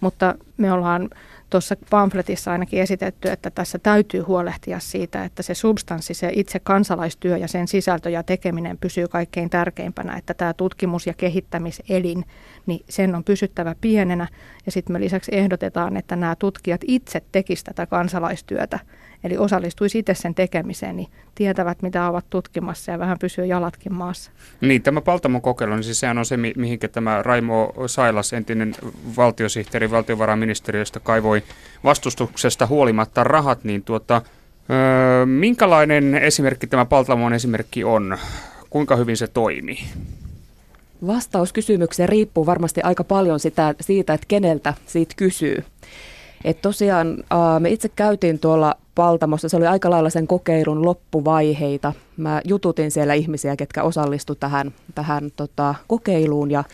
[0.00, 1.10] Mutta me ollaan
[1.50, 7.36] tuossa pamfletissa ainakin esitetty, että tässä täytyy huolehtia siitä, että se substanssi, se itse kansalaistyö
[7.36, 12.24] ja sen sisältö ja tekeminen pysyy kaikkein tärkeimpänä, että tämä tutkimus- ja kehittämiselin,
[12.66, 14.28] niin sen on pysyttävä pienenä.
[14.66, 18.78] Ja sitten me lisäksi ehdotetaan, että nämä tutkijat itse tekisivät tätä kansalaistyötä
[19.24, 24.30] eli osallistuisi itse sen tekemiseen, niin tietävät, mitä ovat tutkimassa ja vähän pysyy jalatkin maassa.
[24.60, 28.74] Niin, tämä Paltamon kokeilu, niin siis sehän on se, mihinkä tämä Raimo Sailas, entinen
[29.16, 31.42] valtiosihteeri valtiovarainministeriöstä, kaivoi
[31.84, 34.22] vastustuksesta huolimatta rahat, niin tuota,
[34.70, 38.18] öö, minkälainen esimerkki tämä Paltamon esimerkki on?
[38.70, 39.78] Kuinka hyvin se toimii?
[41.06, 45.64] Vastaus kysymykseen riippuu varmasti aika paljon sitä, siitä, että keneltä siitä kysyy.
[46.44, 47.24] Et tosiaan
[47.58, 51.92] me itse käytiin tuolla Paltamossa, se oli aika lailla sen kokeilun loppuvaiheita.
[52.16, 56.64] Mä jututin siellä ihmisiä, ketkä osallistu tähän, tähän tota, kokeiluun ja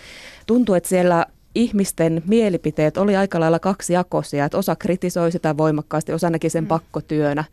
[0.47, 6.31] tuntui, että siellä ihmisten mielipiteet oli aika lailla kaksijakoisia, että osa kritisoi sitä voimakkaasti, osa
[6.31, 6.69] näki sen mm.
[6.69, 7.45] pakkotyönä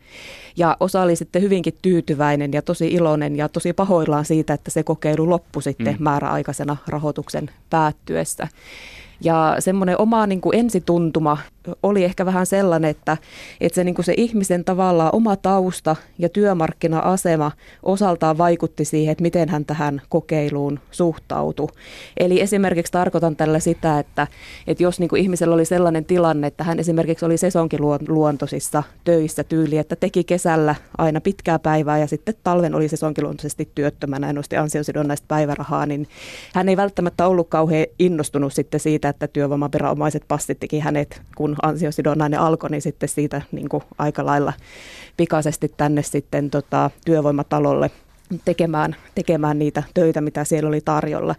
[0.56, 4.82] ja osa oli sitten hyvinkin tyytyväinen ja tosi iloinen ja tosi pahoillaan siitä, että se
[4.82, 6.02] kokeilu loppui sitten mm.
[6.02, 8.48] määräaikaisena rahoituksen päättyessä.
[9.24, 11.38] Ja semmoinen oma niin kuin ensituntuma
[11.82, 13.16] oli ehkä vähän sellainen, että,
[13.60, 19.22] että se, niin kuin se ihmisen tavallaan oma tausta ja työmarkkina-asema osaltaan vaikutti siihen, että
[19.22, 21.68] miten hän tähän kokeiluun suhtautui.
[22.16, 24.26] Eli esimerkiksi tarkoitan tällä sitä, että,
[24.66, 29.78] että jos niin kuin ihmisellä oli sellainen tilanne, että hän esimerkiksi oli sesonkiluontoisissa töissä tyyli,
[29.78, 35.24] että teki kesällä aina pitkää päivää ja sitten talven oli sesonkiluontoisesti työttömänä ja nosti ansiosidonnaista
[35.28, 36.06] päivärahaa, niin
[36.54, 42.70] hän ei välttämättä ollut kauhean innostunut sitten siitä, että työvoimaviranomaiset passittikin hänet, kun ansiosidonnainen alkoi,
[42.70, 44.52] niin sitten siitä niin kuin aika lailla
[45.16, 47.90] pikaisesti tänne sitten tota, työvoimatalolle
[48.44, 51.34] tekemään, tekemään niitä töitä, mitä siellä oli tarjolla.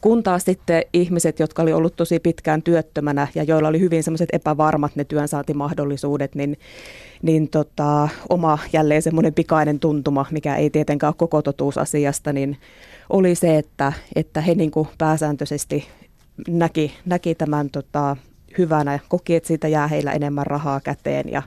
[0.00, 4.28] Kun taas sitten ihmiset, jotka oli ollut tosi pitkään työttömänä ja joilla oli hyvin semmoiset
[4.32, 6.58] epävarmat ne työnsaantimahdollisuudet, niin,
[7.22, 12.56] niin tota, oma jälleen semmoinen pikainen tuntuma, mikä ei tietenkään ole koko totuus asiasta, niin
[13.10, 15.88] oli se, että, että he niin kuin pääsääntöisesti
[16.48, 18.16] näki, näki tämän tota,
[18.58, 21.42] hyvänä ja koki, että siitä jää heillä enemmän rahaa käteen ja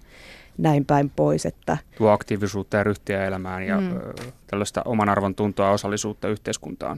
[0.57, 1.45] näin päin pois.
[1.45, 3.99] Että Tuo aktiivisuutta ja ryhtiä elämään ja mm.
[4.47, 6.97] tällaista oman arvon tuntoa ja osallisuutta yhteiskuntaan.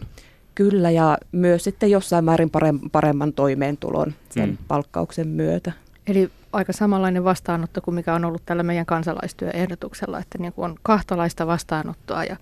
[0.56, 2.52] Kyllä ja myös sitten jossain määrin
[2.92, 4.58] paremman toimeentulon sen mm.
[4.68, 5.72] palkkauksen myötä.
[6.08, 10.76] Eli aika samanlainen vastaanotto kuin mikä on ollut tällä meidän kansalaistyöehdotuksella, että niin kuin on
[10.84, 12.38] kahtalaista vastaanottoa ja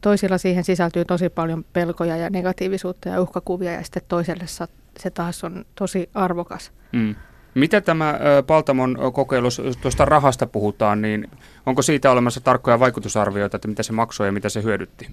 [0.00, 4.46] toisilla siihen sisältyy tosi paljon pelkoja ja negatiivisuutta ja uhkakuvia ja sitten toiselle
[4.98, 6.72] se taas on tosi arvokas.
[6.92, 7.14] Mm.
[7.54, 9.48] Mitä tämä Paltamon kokeilu,
[9.80, 11.30] tuosta rahasta puhutaan, niin
[11.66, 15.10] onko siitä olemassa tarkkoja vaikutusarvioita, että mitä se maksoi ja mitä se hyödytti?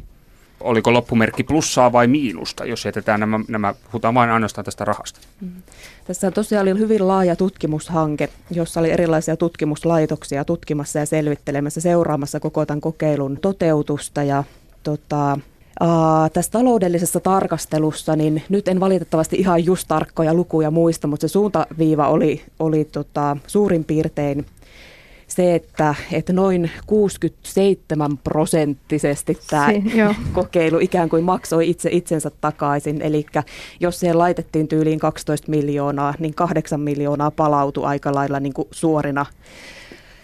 [0.59, 5.19] Oliko loppumerkki plussaa vai miinusta, jos jätetään nämä, nämä puhutaan vain ainoastaan tästä rahasta?
[5.41, 5.51] Mm.
[6.07, 12.65] Tässä tosiaan oli hyvin laaja tutkimushanke, jossa oli erilaisia tutkimuslaitoksia tutkimassa ja selvittelemässä, seuraamassa koko
[12.65, 14.23] tämän kokeilun toteutusta.
[14.23, 14.43] Ja
[14.83, 15.39] tota,
[15.81, 21.31] Uh, tässä taloudellisessa tarkastelussa, niin nyt en valitettavasti ihan just tarkkoja lukuja muista, mutta se
[21.31, 24.45] suuntaviiva oli, oli tota, suurin piirtein
[25.35, 29.83] se, että, että noin 67 prosenttisesti tämä si,
[30.33, 33.01] kokeilu ikään kuin maksoi itse itsensä takaisin.
[33.01, 33.25] Eli
[33.79, 39.25] jos siihen laitettiin tyyliin 12 miljoonaa, niin 8 miljoonaa palautui aika lailla niin kuin suorina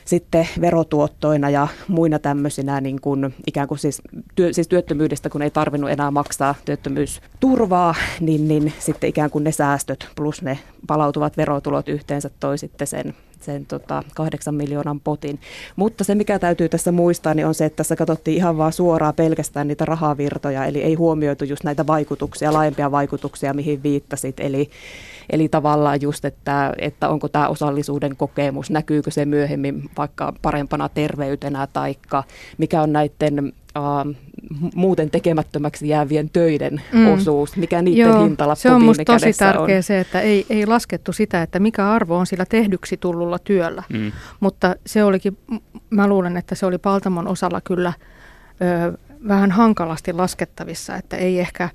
[0.07, 4.01] sitten verotuottoina ja muina tämmöisinä niin kuin, ikään kuin siis,
[4.35, 9.51] työ, siis työttömyydestä, kun ei tarvinnut enää maksaa työttömyysturvaa, niin, niin sitten ikään kuin ne
[9.51, 15.39] säästöt plus ne palautuvat verotulot yhteensä toi sitten sen sen tota, kahdeksan miljoonan potin.
[15.75, 19.13] Mutta se, mikä täytyy tässä muistaa, niin on se, että tässä katsottiin ihan vaan suoraan
[19.13, 24.39] pelkästään niitä rahavirtoja, eli ei huomioitu just näitä vaikutuksia, laajempia vaikutuksia, mihin viittasit.
[24.39, 24.69] Eli,
[25.29, 31.67] eli tavallaan just, että, että onko tämä osallisuuden kokemus, näkyykö se myöhemmin vaikka parempana terveytenä,
[31.67, 31.95] tai
[32.57, 33.53] mikä on näiden
[34.75, 37.13] muuten tekemättömäksi jäävien töiden mm.
[37.13, 39.83] osuus, mikä niiden Joo, hintalappu Se on minusta tosi tärkeä on.
[39.83, 43.83] se, että ei, ei laskettu sitä, että mikä arvo on sillä tehdyksi tullulla työllä.
[43.89, 44.11] Mm.
[44.39, 45.37] Mutta se olikin,
[45.89, 47.93] mä luulen, että se oli Paltamon osalla kyllä
[48.61, 51.69] ö, vähän hankalasti laskettavissa, että ei ehkä,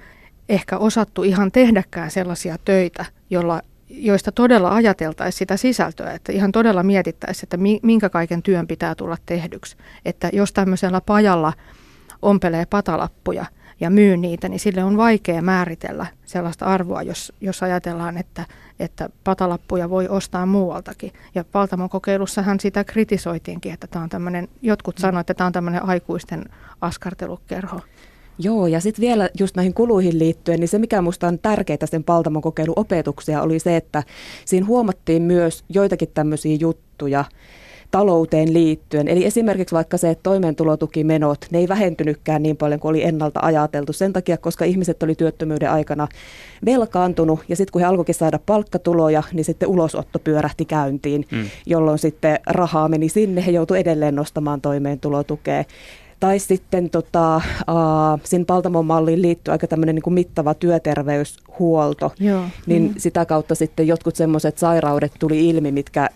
[0.49, 3.63] ehkä osattu ihan tehdäkään sellaisia töitä, jolla
[3.95, 9.17] joista todella ajateltaisiin sitä sisältöä, että ihan todella mietittäisiin, että minkä kaiken työn pitää tulla
[9.27, 9.77] tehdyksi.
[10.05, 11.53] Että jos tämmöisellä pajalla
[12.23, 13.47] ompelee patalappuja
[13.81, 18.47] ja myy niitä, niin sille on vaikea määritellä sellaista arvoa, jos, jos ajatellaan, että,
[18.81, 21.13] että patalappuja voi ostaa muualtakin.
[21.35, 25.85] Ja Paltamon kokeilussahan sitä kritisoitiinkin, että tämä on tämmöinen, jotkut sanoivat, että tämä on tämmöinen
[25.85, 26.45] aikuisten
[26.81, 27.81] askartelukerho.
[28.39, 32.05] Joo, ja sitten vielä just näihin kuluihin liittyen, niin se mikä minusta on tärkeää sen
[32.05, 34.03] Paltamon kokeiluopetuksia oli se, että
[34.45, 37.25] siinä huomattiin myös joitakin tämmöisiä juttuja,
[37.93, 39.09] talouteen liittyen.
[39.09, 43.93] Eli esimerkiksi vaikka se, että toimeentulotukimenot, ne ei vähentynytkään niin paljon kuin oli ennalta ajateltu
[43.93, 46.09] sen takia, koska ihmiset oli työttömyyden aikana
[46.65, 51.45] velkaantunut ja sitten kun he alkoikin saada palkkatuloja, niin sitten ulosotto pyörähti käyntiin, mm.
[51.67, 55.65] jolloin sitten rahaa meni sinne, he joutuivat edelleen nostamaan toimeentulotukea.
[56.21, 57.43] Tai sitten tota, äh,
[58.25, 62.45] siinä Paltamon malliin liittyy aika tämmöinen niin mittava työterveyshuolto, Joo.
[62.67, 62.95] niin mm.
[62.97, 66.09] sitä kautta sitten jotkut semmoiset sairaudet tuli ilmi, mitkä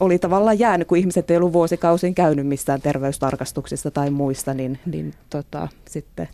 [0.00, 5.14] oli tavallaan jäänyt, kun ihmiset ei ollut vuosikausin käynyt missään terveystarkastuksissa tai muista, niin, niin
[5.30, 6.28] tota, sitten...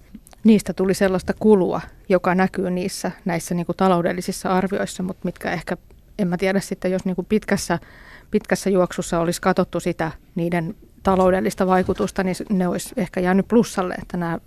[0.44, 5.76] Niistä tuli sellaista kulua, joka näkyy niissä näissä niin kuin taloudellisissa arvioissa, mutta mitkä ehkä,
[6.18, 7.78] en mä tiedä sitten, jos niin kuin pitkässä,
[8.30, 14.16] pitkässä juoksussa olisi katsottu sitä niiden taloudellista vaikutusta, niin ne olisi ehkä jäänyt plussalle, että
[14.16, 14.38] nämä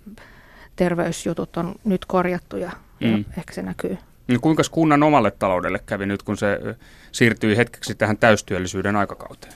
[0.76, 3.10] terveysjutut on nyt korjattu ja, mm.
[3.10, 3.98] ja ehkä se näkyy.
[4.28, 6.60] No kuinka kunnan omalle taloudelle kävi nyt, kun se
[7.12, 9.52] siirtyi hetkeksi tähän täystyöllisyyden aikakauteen?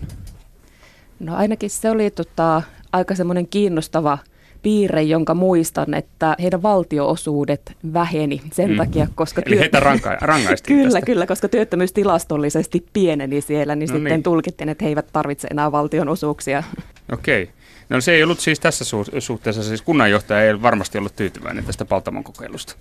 [1.20, 4.18] No ainakin se oli tota, aika semmoinen kiinnostava
[4.62, 8.76] piirre, jonka muistan, että heidän valtioosuudet väheni sen mm.
[8.76, 9.42] takia, koska...
[9.46, 11.06] Eli heitä ranka- rangaistiin Kyllä, tästä.
[11.06, 14.22] kyllä, koska työttömyys tilastollisesti pieneni siellä, niin no sitten niin.
[14.22, 16.62] tulkittiin, että he eivät tarvitse enää valtionosuuksia.
[17.12, 17.42] Okei.
[17.42, 17.54] Okay.
[17.88, 18.84] No se ei ollut siis tässä
[19.18, 22.74] suhteessa, siis kunnanjohtaja ei varmasti ollut tyytyväinen tästä Paltamon kokeilusta.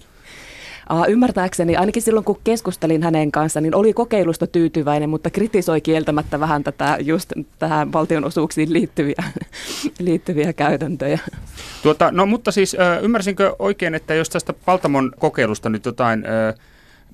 [1.08, 6.63] Ymmärtääkseni, ainakin silloin kun keskustelin hänen kanssa, niin oli kokeilusta tyytyväinen, mutta kritisoi kieltämättä vähän
[6.63, 9.23] tätä just tähän valtionosuuksiin liittyviä,
[10.00, 11.19] liittyviä käytäntöjä.
[11.84, 16.23] Tuota, no mutta siis ymmärsinkö oikein, että jos tästä Paltamon kokeilusta nyt jotain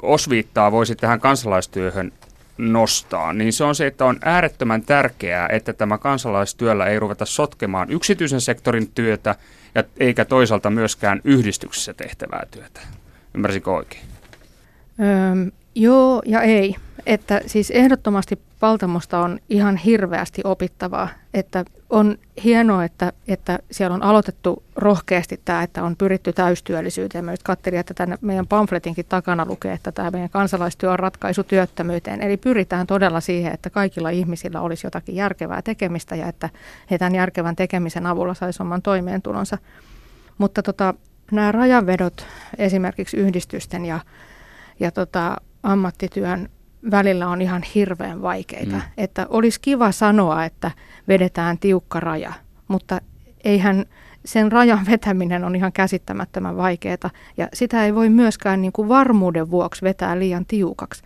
[0.02, 2.12] osviittaa voisi tähän kansalaistyöhön
[2.58, 7.92] nostaa, niin se on se, että on äärettömän tärkeää, että tämä kansalaistyöllä ei ruveta sotkemaan
[7.92, 9.36] yksityisen sektorin työtä
[9.76, 12.80] ja eikä toisaalta myöskään yhdistyksessä tehtävää työtä.
[13.36, 14.04] Ymmärsinkö oikein?
[15.00, 16.76] Öö, joo ja ei.
[17.06, 21.10] Että siis ehdottomasti Paltamosta on ihan hirveästi opittavaa.
[21.34, 27.26] Että on hienoa, että, että siellä on aloitettu rohkeasti tämä, että on pyritty täystyöllisyyteen.
[27.26, 31.44] Mä nyt katselin, että tänne meidän pamfletinkin takana lukee, että tämä meidän kansalaistyö on ratkaisu
[31.44, 32.22] työttömyyteen.
[32.22, 36.50] Eli pyritään todella siihen, että kaikilla ihmisillä olisi jotakin järkevää tekemistä ja että
[36.92, 39.58] he tämän järkevän tekemisen avulla saisi oman toimeentulonsa.
[40.38, 40.94] Mutta tota,
[41.32, 44.00] nämä rajanvedot esimerkiksi yhdistysten ja,
[44.80, 46.50] ja tota, ammattityön
[46.92, 48.76] välillä on ihan hirveän vaikeita.
[48.76, 48.82] Mm.
[48.98, 50.72] Että olisi kiva sanoa, että
[51.08, 52.34] vedetään tiukka raja,
[52.68, 53.02] mutta
[53.44, 53.86] eihän
[54.26, 59.52] sen rajan vetäminen on ihan käsittämättömän vaikeaa ja sitä ei voi myöskään niin kuin varmuuden
[59.52, 61.04] vuoksi vetää liian tiukaksi.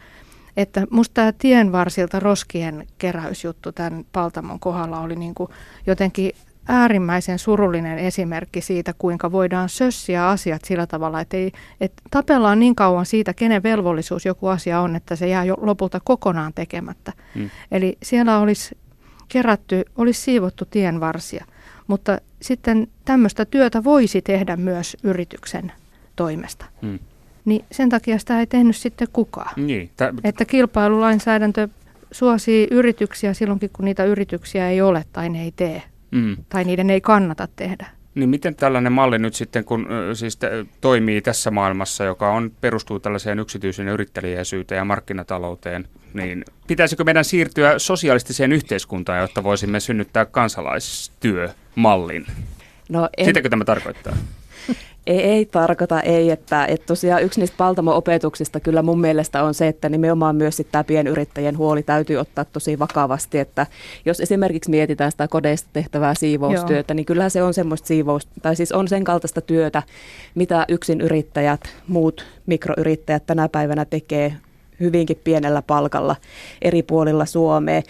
[0.57, 5.49] Että musta tämä tien varsilta roskien keräysjuttu tämän Paltamon kohdalla oli niin kuin
[5.87, 6.31] jotenkin
[6.67, 11.51] äärimmäisen surullinen esimerkki siitä, kuinka voidaan sössiä asiat sillä tavalla, että, ei,
[11.81, 15.99] että tapellaan niin kauan siitä, kenen velvollisuus joku asia on, että se jää jo lopulta
[16.03, 17.13] kokonaan tekemättä.
[17.35, 17.49] Hmm.
[17.71, 18.77] Eli siellä olisi
[19.27, 21.45] kerätty, olisi siivottu tienvarsia,
[21.87, 25.71] mutta sitten tämmöistä työtä voisi tehdä myös yrityksen
[26.15, 26.65] toimesta.
[26.81, 26.99] Hmm.
[27.45, 29.53] Niin sen takia sitä ei tehnyt sitten kukaan.
[29.55, 31.67] Niin, tä- että kilpailulainsäädäntö
[32.11, 36.37] suosii yrityksiä silloinkin, kun niitä yrityksiä ei ole tai ne ei tee mm.
[36.49, 37.87] tai niiden ei kannata tehdä.
[38.15, 40.39] Niin miten tällainen malli nyt sitten, kun siis
[40.81, 47.79] toimii tässä maailmassa, joka on, perustuu tällaiseen yksityisen yrittäjäisyyteen ja markkinatalouteen, niin pitäisikö meidän siirtyä
[47.79, 52.25] sosialistiseen yhteiskuntaan, jotta voisimme synnyttää kansalaistyömallin?
[52.89, 53.25] No en...
[53.25, 54.13] Sitäkö tämä tarkoittaa?
[55.07, 56.29] Ei, ei tarkoita, ei.
[56.29, 60.83] Että, että tosiaan yksi niistä Paltamo-opetuksista kyllä mun mielestä on se, että nimenomaan myös tämä
[60.83, 63.39] pienyrittäjien huoli täytyy ottaa tosi vakavasti.
[63.39, 63.67] Että
[64.05, 66.95] jos esimerkiksi mietitään sitä kodeista tehtävää siivoustyötä, Joo.
[66.95, 69.83] niin kyllähän se on semmoista siivous, tai siis on sen kaltaista työtä,
[70.35, 74.33] mitä yksin yrittäjät, muut mikroyrittäjät tänä päivänä tekee
[74.79, 76.15] hyvinkin pienellä palkalla
[76.61, 77.81] eri puolilla Suomea.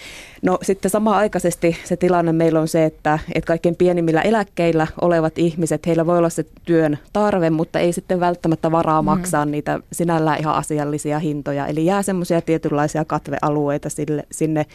[0.41, 5.87] No sitten samaaikaisesti se tilanne meillä on se, että, että kaikkein pienimmillä eläkkeillä olevat ihmiset,
[5.87, 9.05] heillä voi olla se työn tarve, mutta ei sitten välttämättä varaa mm.
[9.05, 9.51] maksaa mm.
[9.51, 11.67] niitä sinällään ihan asiallisia hintoja.
[11.67, 14.65] Eli jää semmoisia tietynlaisia katvealueita sille, sinne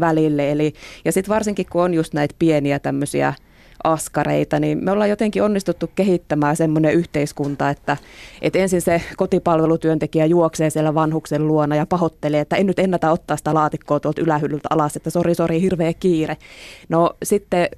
[0.00, 0.52] välille.
[0.52, 0.72] Eli,
[1.04, 3.34] ja sitten varsinkin kun on just näitä pieniä tämmöisiä
[3.84, 7.96] askareita, niin me ollaan jotenkin onnistuttu kehittämään semmoinen yhteiskunta, että,
[8.42, 13.36] että ensin se kotipalvelutyöntekijä juoksee siellä vanhuksen luona ja pahoittelee, että en nyt ennätä ottaa
[13.36, 16.36] sitä laatikkoa tuolta ylähyllyltä alas, että sori, sori, hirveä kiire.
[16.88, 17.68] No sitten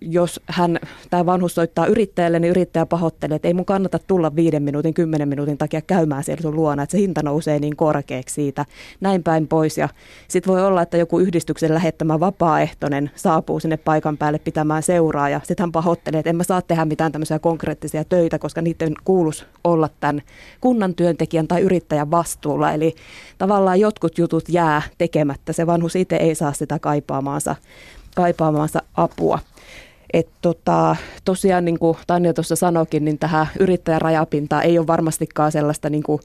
[0.00, 0.78] jos hän,
[1.10, 5.28] tämä vanhus soittaa yrittäjälle, niin yrittäjä pahoittelee, että ei mun kannata tulla viiden minuutin, kymmenen
[5.28, 8.64] minuutin takia käymään siellä sun luona, että se hinta nousee niin korkeaksi siitä,
[9.00, 9.78] näin päin pois.
[9.78, 9.88] Ja
[10.28, 15.40] sitten voi olla, että joku yhdistyksen lähettämä vapaaehtoinen saapuu sinne paikan päälle pitämään seuraa, ja
[15.44, 19.46] sitten hän pahoittelee, että en mä saa tehdä mitään tämmöisiä konkreettisia töitä, koska niiden kuulus
[19.64, 20.22] olla tämän
[20.60, 22.72] kunnan työntekijän tai yrittäjän vastuulla.
[22.72, 22.94] Eli
[23.38, 27.56] tavallaan jotkut jutut jää tekemättä, se vanhus itse ei saa sitä kaipaamaansa,
[28.14, 29.38] kaipaamaansa apua.
[30.14, 35.52] Et tota, tosiaan niin kuin Tanja tuossa sanoikin, niin tähän yrittäjän rajapintaan ei ole varmastikaan
[35.52, 36.20] sellaista niin kuin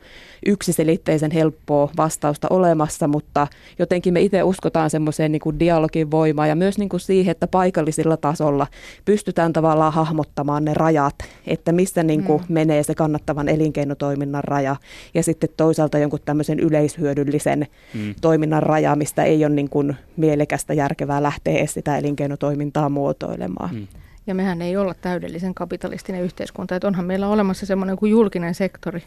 [0.46, 3.48] yksiselitteisen helppoa vastausta olemassa, mutta
[3.80, 8.18] jotenkin me itse uskotaan semmoiseen niin dialogin voimaan ja myös niin kuin siihen, että paikallisilla
[8.18, 8.68] tasolla
[9.06, 11.16] pystytään tavallaan hahmottamaan ne rajat,
[11.48, 12.54] että missä niin kuin mm.
[12.54, 14.76] menee se kannattavan elinkeinotoiminnan raja
[15.14, 18.16] ja sitten toisaalta jonkun tämmöisen yleishyödyllisen mm.
[18.22, 23.76] toiminnan raja, mistä ei ole niin kuin mielekästä järkevää lähteä sitä elinkeinotoimintaa muotoilemaan.
[23.76, 23.79] Mm.
[24.28, 29.04] Ja mehän ei olla täydellisen kapitalistinen yhteiskunta, että onhan meillä olemassa semmoinen kuin julkinen sektori,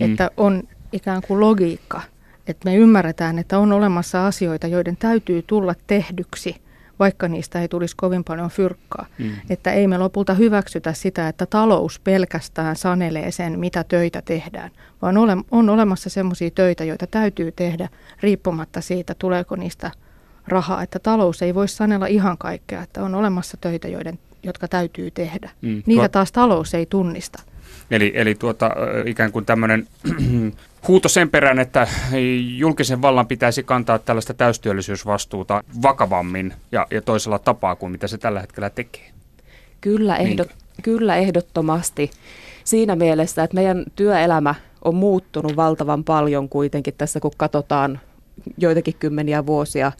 [0.00, 0.10] mm.
[0.10, 2.02] että on ikään kuin logiikka,
[2.46, 6.56] että me ymmärretään, että on olemassa asioita, joiden täytyy tulla tehdyksi,
[6.98, 9.06] vaikka niistä ei tulisi kovin paljon fyrkkaa.
[9.18, 9.30] Mm.
[9.50, 14.70] Että ei me lopulta hyväksytä sitä, että talous pelkästään sanelee sen, mitä töitä tehdään,
[15.02, 17.88] vaan ole, on olemassa sellaisia töitä, joita täytyy tehdä
[18.20, 19.90] riippumatta siitä, tuleeko niistä
[20.48, 20.82] rahaa.
[20.82, 25.50] Että talous ei voi sanella ihan kaikkea, että on olemassa töitä, joiden, jotka täytyy tehdä.
[25.62, 25.82] Mm.
[25.86, 27.42] Niitä taas talous ei tunnista.
[27.90, 28.70] Eli, eli tuota,
[29.06, 29.86] ikään kuin tämmöinen
[30.88, 31.88] huuto sen perään, että
[32.56, 38.40] julkisen vallan pitäisi kantaa tällaista täystyöllisyysvastuuta vakavammin ja, ja toisella tapaa kuin mitä se tällä
[38.40, 39.10] hetkellä tekee.
[39.80, 40.48] Kyllä, ehdot,
[40.82, 42.10] kyllä ehdottomasti.
[42.64, 44.54] Siinä mielessä, että meidän työelämä
[44.84, 48.00] on muuttunut valtavan paljon kuitenkin tässä, kun katsotaan
[48.58, 49.92] joitakin kymmeniä vuosia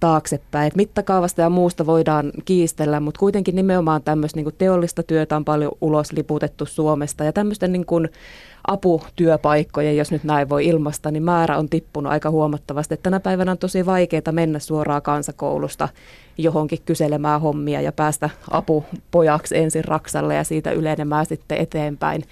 [0.00, 0.66] taaksepäin.
[0.66, 5.72] Et mittakaavasta ja muusta voidaan kiistellä, mutta kuitenkin nimenomaan tämmöistä niin teollista työtä on paljon
[5.80, 8.08] ulos liputettu Suomesta ja tämmöisten niin kuin
[8.66, 12.94] aputyöpaikkojen, jos nyt näin voi ilmasta, niin määrä on tippunut aika huomattavasti.
[12.94, 15.88] Et tänä päivänä on tosi vaikeaa mennä suoraan kansakoulusta
[16.38, 22.24] johonkin kyselemään hommia ja päästä apupojaksi ensin Raksalle ja siitä ylenemään sitten eteenpäin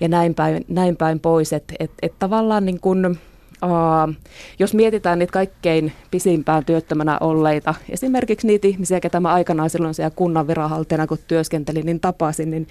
[0.00, 1.52] ja näin päin, näin päin pois.
[1.52, 3.18] Että et, et tavallaan niin kuin
[3.64, 4.14] Uh,
[4.58, 10.12] jos mietitään niitä kaikkein pisimpään työttömänä olleita, esimerkiksi niitä ihmisiä, ketä mä aikanaan silloin siellä
[10.16, 12.66] kunnan viranhaltijana, kun työskentelin, niin tapasin, niin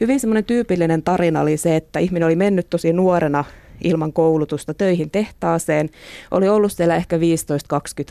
[0.00, 3.44] hyvin semmoinen tyypillinen tarina oli se, että ihminen oli mennyt tosi nuorena
[3.84, 5.90] ilman koulutusta töihin tehtaaseen.
[6.30, 7.20] Oli ollut siellä ehkä 15-20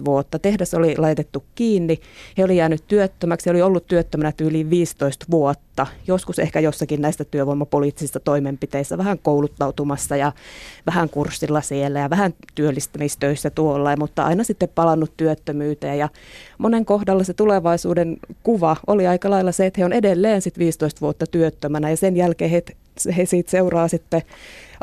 [0.06, 0.40] vuotta.
[0.40, 2.00] Tehdas oli laitettu kiinni.
[2.38, 3.46] He oli jäänyt työttömäksi.
[3.46, 5.88] He oli ollut työttömänä yli 15 vuotta.
[6.08, 10.32] Joskus ehkä jossakin näistä työvoimapoliittisista toimenpiteistä vähän kouluttautumassa ja
[10.86, 15.98] vähän kurssilla siellä ja vähän työllistämistöissä tuolla, mutta aina sitten palannut työttömyyteen.
[15.98, 16.10] Ja
[16.58, 21.02] monen kohdalla se tulevaisuuden kuva oli aika lailla se, että he on edelleen sitten 15
[21.02, 22.64] vuotta työttömänä ja sen jälkeen he,
[23.18, 24.22] he siitä seuraa sitten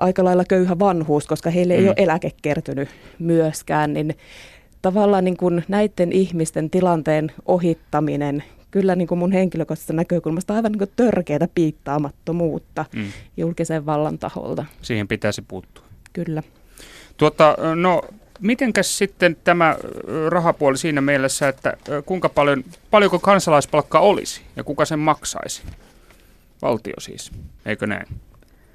[0.00, 1.80] aika lailla köyhä vanhuus, koska heille mm.
[1.80, 4.14] ei ole eläke kertynyt myöskään, niin
[4.82, 10.78] tavallaan niin kuin näiden ihmisten tilanteen ohittaminen kyllä niin kuin mun henkilökohtaisesta näkökulmasta aivan niin
[10.78, 13.04] kuin törkeätä piittaamattomuutta mm.
[13.36, 14.64] julkisen vallan taholta.
[14.82, 15.84] Siihen pitäisi puuttua.
[16.12, 16.42] Kyllä.
[17.16, 18.02] Tuota, no,
[18.40, 19.76] mitenkäs sitten tämä
[20.28, 25.62] rahapuoli siinä mielessä, että kuinka paljon, paljonko kansalaispalkka olisi ja kuka sen maksaisi?
[26.62, 27.32] Valtio siis,
[27.66, 28.06] eikö näin?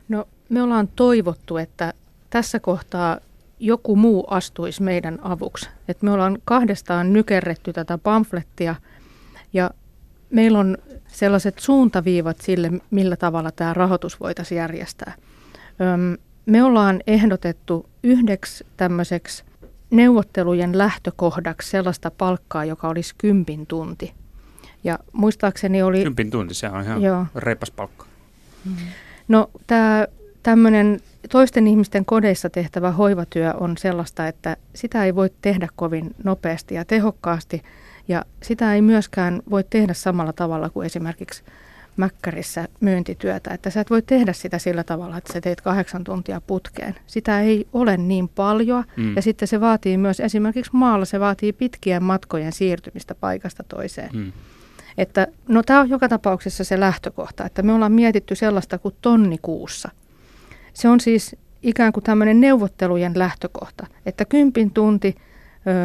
[0.07, 1.93] No me ollaan toivottu, että
[2.29, 3.19] tässä kohtaa
[3.59, 5.69] joku muu astuisi meidän avuksi.
[5.87, 8.75] Et me ollaan kahdestaan nykerretty tätä pamflettia
[9.53, 9.71] ja
[10.29, 15.13] meillä on sellaiset suuntaviivat sille, millä tavalla tämä rahoitus voitaisiin järjestää.
[15.81, 19.43] Öm, me ollaan ehdotettu yhdeksi tämmöiseksi
[19.91, 24.13] neuvottelujen lähtökohdaksi sellaista palkkaa, joka olisi kympin tunti.
[24.83, 26.03] Ja muistaakseni oli...
[26.03, 27.25] Kympin tunti, se on ihan joo.
[27.35, 28.05] reipas palkka.
[29.27, 30.07] No tämä
[30.43, 36.75] tämmöinen toisten ihmisten kodeissa tehtävä hoivatyö on sellaista, että sitä ei voi tehdä kovin nopeasti
[36.75, 37.61] ja tehokkaasti.
[38.07, 41.43] Ja sitä ei myöskään voi tehdä samalla tavalla kuin esimerkiksi
[41.97, 43.53] mäkkärissä myyntityötä.
[43.53, 46.95] Että sä et voi tehdä sitä sillä tavalla, että sä teet kahdeksan tuntia putkeen.
[47.07, 49.15] Sitä ei ole niin paljon mm.
[49.15, 54.09] ja sitten se vaatii myös esimerkiksi maalla, se vaatii pitkien matkojen siirtymistä paikasta toiseen.
[54.13, 54.31] Mm.
[54.97, 59.37] Että, no tämä on joka tapauksessa se lähtökohta, että me ollaan mietitty sellaista kuin tonni
[59.41, 59.89] kuussa–
[60.73, 65.15] se on siis ikään kuin tämmöinen neuvottelujen lähtökohta, että kympin tunti,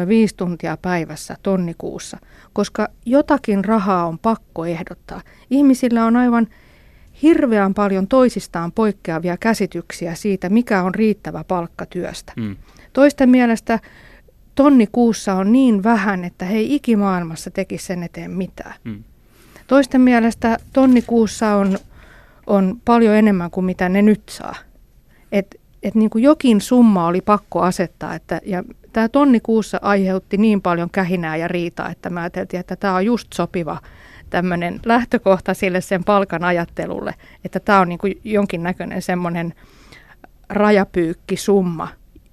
[0.07, 2.17] viisi tuntia päivässä tonnikuussa,
[2.53, 5.21] koska jotakin rahaa on pakko ehdottaa.
[5.49, 6.47] Ihmisillä on aivan
[7.21, 12.33] hirveän paljon toisistaan poikkeavia käsityksiä siitä, mikä on riittävä palkka työstä.
[12.35, 12.55] Mm.
[12.93, 13.79] Toisten mielestä
[14.55, 18.73] tonni kuussa on niin vähän, että he ei ikimaailmassa tekisi sen eteen mitään.
[18.83, 19.03] Mm.
[19.69, 21.77] Toisten mielestä tonni kuussa on,
[22.47, 24.55] on paljon enemmän kuin mitä ne nyt saa.
[25.31, 28.63] Et, et niin kuin jokin summa oli pakko asettaa, että, ja
[28.93, 33.05] tämä tonni kuussa aiheutti niin paljon kähinää ja riitaa, että mä ajattelin, että tämä on
[33.05, 33.77] just sopiva
[34.29, 37.13] tämmöinen lähtökohta sille sen palkan ajattelulle,
[37.45, 39.53] että tämä on niin jonkinnäköinen semmoinen
[40.49, 41.87] rajapyykkisumma,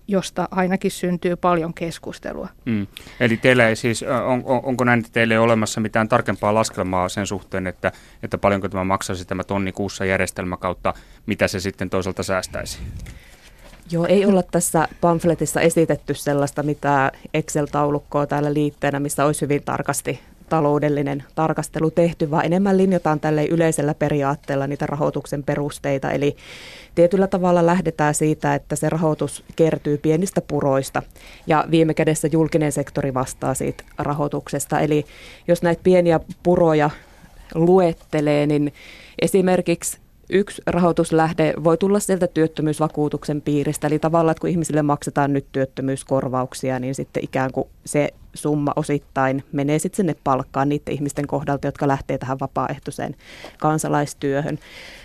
[0.09, 2.48] josta ainakin syntyy paljon keskustelua.
[2.64, 2.86] Mm.
[3.20, 7.66] Eli teille siis, on, on, onko näin, että teille olemassa mitään tarkempaa laskelmaa sen suhteen,
[7.66, 7.92] että,
[8.22, 10.94] että paljonko tämä maksaisi tämä tonni kuussa järjestelmä kautta,
[11.26, 12.78] mitä se sitten toisaalta säästäisi?
[13.90, 20.20] Joo, ei olla tässä pamfletissa esitetty sellaista mitä Excel-taulukkoa täällä liitteenä, missä olisi hyvin tarkasti
[20.49, 26.11] taloudellinen tarkastelu tehty, vaan enemmän linjataan tälle yleisellä periaatteella niitä rahoituksen perusteita.
[26.11, 26.36] Eli
[26.94, 31.03] tietyllä tavalla lähdetään siitä, että se rahoitus kertyy pienistä puroista
[31.47, 34.80] ja viime kädessä julkinen sektori vastaa siitä rahoituksesta.
[34.80, 35.05] Eli
[35.49, 36.90] jos näitä pieniä puroja
[37.55, 38.72] luettelee, niin
[39.22, 39.99] esimerkiksi
[40.30, 43.86] yksi rahoituslähde voi tulla sieltä työttömyysvakuutuksen piiristä.
[43.86, 49.45] Eli tavallaan, että kun ihmisille maksetaan nyt työttömyyskorvauksia, niin sitten ikään kuin se summa osittain
[49.53, 53.16] menee sitten sinne palkkaan niiden ihmisten kohdalta, jotka lähtee tähän vapaaehtoiseen
[53.59, 54.59] kansalaistyöhön.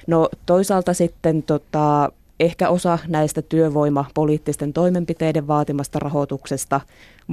[0.07, 2.11] No toisaalta sitten tota,
[2.41, 6.81] ehkä osa näistä työvoimapoliittisten toimenpiteiden vaatimasta rahoituksesta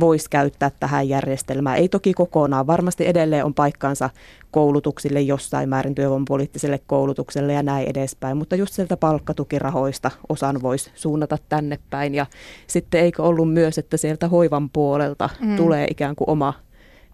[0.01, 1.79] voisi käyttää tähän järjestelmään.
[1.79, 2.67] Ei toki kokonaan.
[2.67, 4.11] Varmasti edelleen on paikkansa
[4.51, 11.39] koulutuksille jossain määrin työvoimapoliittiselle koulutukselle ja näin edespäin, mutta just sieltä palkkatukirahoista osan voisi suunnata
[11.49, 12.15] tänne päin.
[12.15, 12.27] Ja
[12.67, 15.57] sitten eikö ollut myös, että sieltä hoivan puolelta mm.
[15.57, 16.55] tulee ikään kuin oma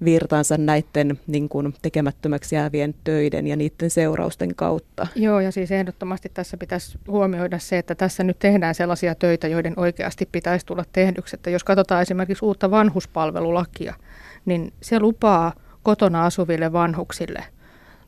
[0.05, 5.07] virtansa näiden niin kuin tekemättömäksi jäävien töiden ja niiden seurausten kautta.
[5.15, 9.75] Joo, ja siis ehdottomasti tässä pitäisi huomioida se, että tässä nyt tehdään sellaisia töitä, joiden
[9.77, 11.37] oikeasti pitäisi tulla tehdyksi.
[11.37, 13.95] Että jos katsotaan esimerkiksi uutta vanhuspalvelulakia,
[14.45, 17.45] niin se lupaa kotona asuville vanhuksille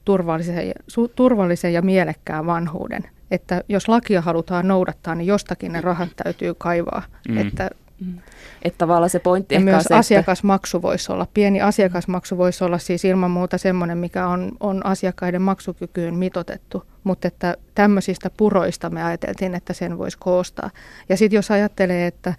[0.05, 3.03] turvallisen, su, turvallisen ja mielekkään vanhuuden.
[3.31, 7.03] Että jos lakia halutaan noudattaa, niin jostakin ne rahat täytyy kaivaa.
[7.29, 7.39] Mm.
[7.39, 7.71] Että
[8.01, 8.19] Mm.
[8.63, 11.27] Että tavallaan se pointti ja myös se, asiakasmaksu voisi olla.
[11.35, 16.83] Pieni asiakasmaksu voisi olla siis ilman muuta semmoinen, mikä on, on asiakkaiden maksukykyyn mitotettu.
[17.05, 20.71] Mutta että tämmöisistä puroista me ajateltiin, että sen voisi koostaa.
[21.09, 22.35] Ja sitten jos ajattelee, että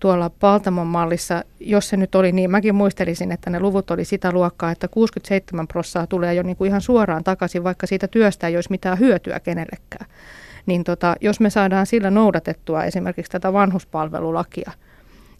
[0.00, 4.32] tuolla Paltamon mallissa, jos se nyt oli niin, mäkin muistelisin, että ne luvut oli sitä
[4.32, 8.56] luokkaa, että 67 prosenttia tulee jo niin kuin ihan suoraan takaisin, vaikka siitä työstä ei
[8.56, 10.06] olisi mitään hyötyä kenellekään.
[10.66, 14.72] Niin tota, jos me saadaan sillä noudatettua esimerkiksi tätä vanhuspalvelulakia–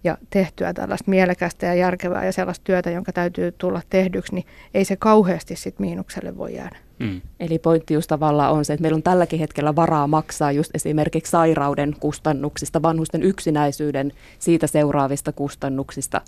[0.05, 4.85] ja tehtyä tällaista mielekästä ja järkevää ja sellaista työtä, jonka täytyy tulla tehdyksi, niin ei
[4.85, 6.77] se kauheasti sit miinukselle voi jäädä.
[6.99, 7.21] Mm.
[7.41, 11.31] Eli pointti just tavallaan on se, että meillä on tälläkin hetkellä varaa maksaa just esimerkiksi
[11.31, 16.21] sairauden kustannuksista, vanhusten yksinäisyyden siitä seuraavista kustannuksista.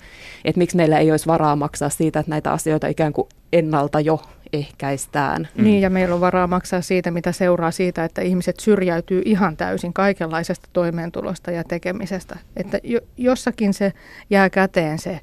[0.44, 4.22] Että miksi meillä ei olisi varaa maksaa siitä, että näitä asioita ikään kuin ennalta jo
[4.52, 5.48] ehkäistään.
[5.54, 5.64] Mm.
[5.64, 9.92] Niin, ja meillä on varaa maksaa siitä, mitä seuraa siitä, että ihmiset syrjäytyy ihan täysin
[9.92, 12.38] kaikenlaisesta toimeentulosta ja tekemisestä.
[12.56, 13.92] Että jo, jossakin se
[14.30, 15.20] jää käteen se,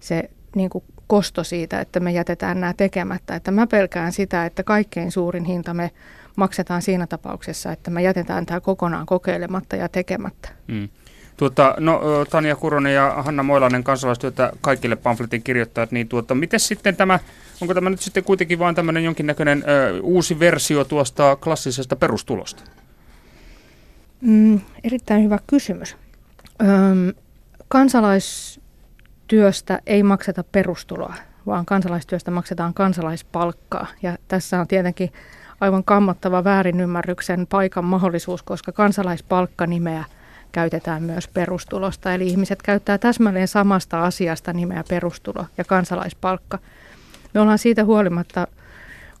[0.00, 3.34] se niin kuin kosto siitä, että me jätetään nämä tekemättä.
[3.34, 5.90] Että mä pelkään sitä, että kaikkein suurin hinta me
[6.36, 10.48] maksetaan siinä tapauksessa, että me jätetään tämä kokonaan kokeilematta ja tekemättä.
[10.66, 10.88] Mm.
[11.40, 16.96] Tuota, no, Tania Kuronen ja Hanna Moilainen kansalaistyötä kaikille pamfletin kirjoittajat, niin tuota, miten sitten
[16.96, 17.18] tämä,
[17.60, 22.62] onko tämä nyt sitten kuitenkin vain tämmöinen jonkinnäköinen ö, uusi versio tuosta klassisesta perustulosta?
[24.20, 25.96] Mm, erittäin hyvä kysymys.
[26.62, 26.68] Öm,
[27.68, 31.14] kansalaistyöstä ei makseta perustuloa,
[31.46, 33.86] vaan kansalaistyöstä maksetaan kansalaispalkkaa.
[34.02, 35.12] Ja tässä on tietenkin
[35.60, 40.04] aivan kammottava väärinymmärryksen paikan mahdollisuus, koska kansalaispalkka nimeä–
[40.52, 42.14] käytetään myös perustulosta.
[42.14, 46.58] Eli ihmiset käyttää täsmälleen samasta asiasta nimeä perustulo ja kansalaispalkka.
[47.34, 48.46] Me ollaan siitä huolimatta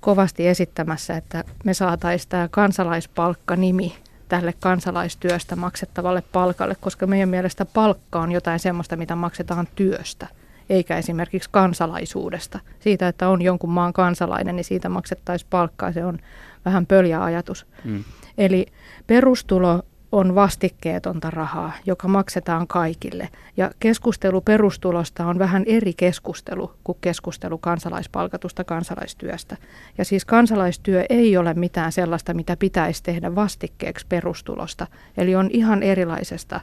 [0.00, 3.96] kovasti esittämässä, että me saataisiin tämä kansalaispalkka-nimi
[4.28, 10.26] tälle kansalaistyöstä maksettavalle palkalle, koska meidän mielestä palkka on jotain sellaista, mitä maksetaan työstä,
[10.70, 12.60] eikä esimerkiksi kansalaisuudesta.
[12.80, 15.92] Siitä, että on jonkun maan kansalainen, niin siitä maksettaisiin palkkaa.
[15.92, 16.18] Se on
[16.64, 17.66] vähän pöljä ajatus.
[17.84, 18.04] Mm.
[18.38, 18.66] Eli
[19.06, 19.82] perustulo
[20.12, 23.28] on vastikkeetonta rahaa, joka maksetaan kaikille.
[23.56, 29.56] Ja keskustelu perustulosta on vähän eri keskustelu kuin keskustelu kansalaispalkatusta kansalaistyöstä.
[29.98, 34.86] Ja siis kansalaistyö ei ole mitään sellaista, mitä pitäisi tehdä vastikkeeksi perustulosta.
[35.16, 36.60] Eli on ihan erilaisesta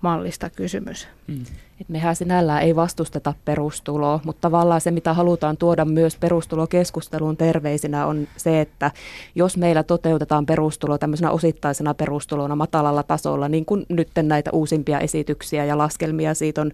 [0.00, 1.08] mallista kysymys.
[1.26, 1.42] Mm.
[1.80, 8.06] Et mehän sinällään ei vastusteta perustuloa, mutta tavallaan se, mitä halutaan tuoda myös perustulokeskusteluun terveisinä,
[8.06, 8.90] on se, että
[9.34, 15.64] jos meillä toteutetaan perustulo tämmöisenä osittaisena perustulona matalalla tasolla, niin kuin nyt näitä uusimpia esityksiä
[15.64, 16.72] ja laskelmia siitä on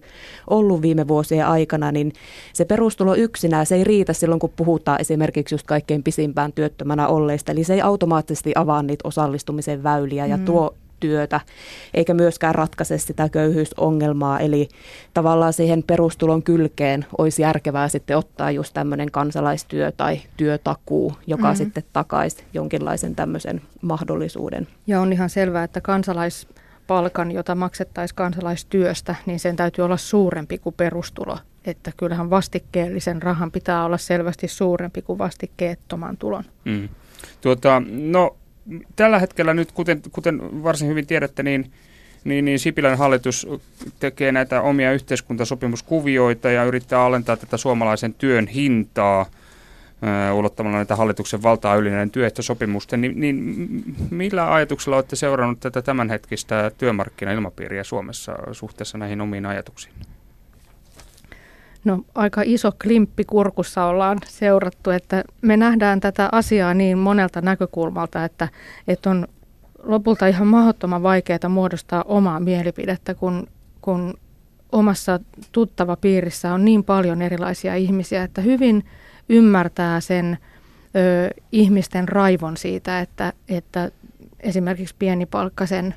[0.49, 2.13] ollut viime vuosien aikana, niin
[2.53, 7.51] se perustulo yksinään, se ei riitä silloin, kun puhutaan esimerkiksi just kaikkein pisimpään työttömänä olleista,
[7.51, 10.45] eli se ei automaattisesti avaa niitä osallistumisen väyliä ja mm.
[10.45, 11.39] tuo työtä,
[11.93, 14.39] eikä myöskään ratkaise sitä köyhyysongelmaa.
[14.39, 14.69] Eli
[15.13, 21.55] tavallaan siihen perustulon kylkeen olisi järkevää sitten ottaa just tämmöinen kansalaistyö tai työtakuu, joka mm.
[21.55, 24.67] sitten takaisi jonkinlaisen tämmöisen mahdollisuuden.
[24.87, 30.75] Ja on ihan selvää, että kansalaispalkan, jota maksettaisiin kansalaistyöstä, niin sen täytyy olla suurempi kuin
[30.77, 31.37] perustulo.
[31.65, 36.43] Että kyllähän vastikkeellisen rahan pitää olla selvästi suurempi kuin vastikkeettoman tulon.
[36.65, 36.89] Mm.
[37.41, 38.35] Tuota, no
[38.95, 41.71] tällä hetkellä nyt, kuten, kuten varsin hyvin tiedätte, niin,
[42.23, 43.47] niin, niin Sipilän hallitus
[43.99, 49.25] tekee näitä omia yhteiskuntasopimuskuvioita ja yrittää alentaa tätä suomalaisen työn hintaa
[50.33, 56.71] ulottamalla näitä hallituksen valtaa yli näiden työehtosopimusten, niin, niin millä ajatuksella olette seurannut tätä tämänhetkistä
[56.77, 59.93] työmarkkinailmapiiriä Suomessa suhteessa näihin omiin ajatuksiin?
[61.85, 68.25] No aika iso klimppi kurkussa ollaan seurattu, että me nähdään tätä asiaa niin monelta näkökulmalta,
[68.25, 68.47] että,
[68.87, 69.27] että on
[69.83, 73.47] lopulta ihan mahdottoman vaikeaa muodostaa omaa mielipidettä, kun,
[73.81, 74.13] kun
[74.71, 75.19] omassa
[75.51, 78.85] tuttava piirissä on niin paljon erilaisia ihmisiä, että hyvin
[79.29, 80.37] ymmärtää sen
[80.95, 83.91] ö, ihmisten raivon siitä, että, että
[84.39, 85.95] esimerkiksi pienipalkkaisen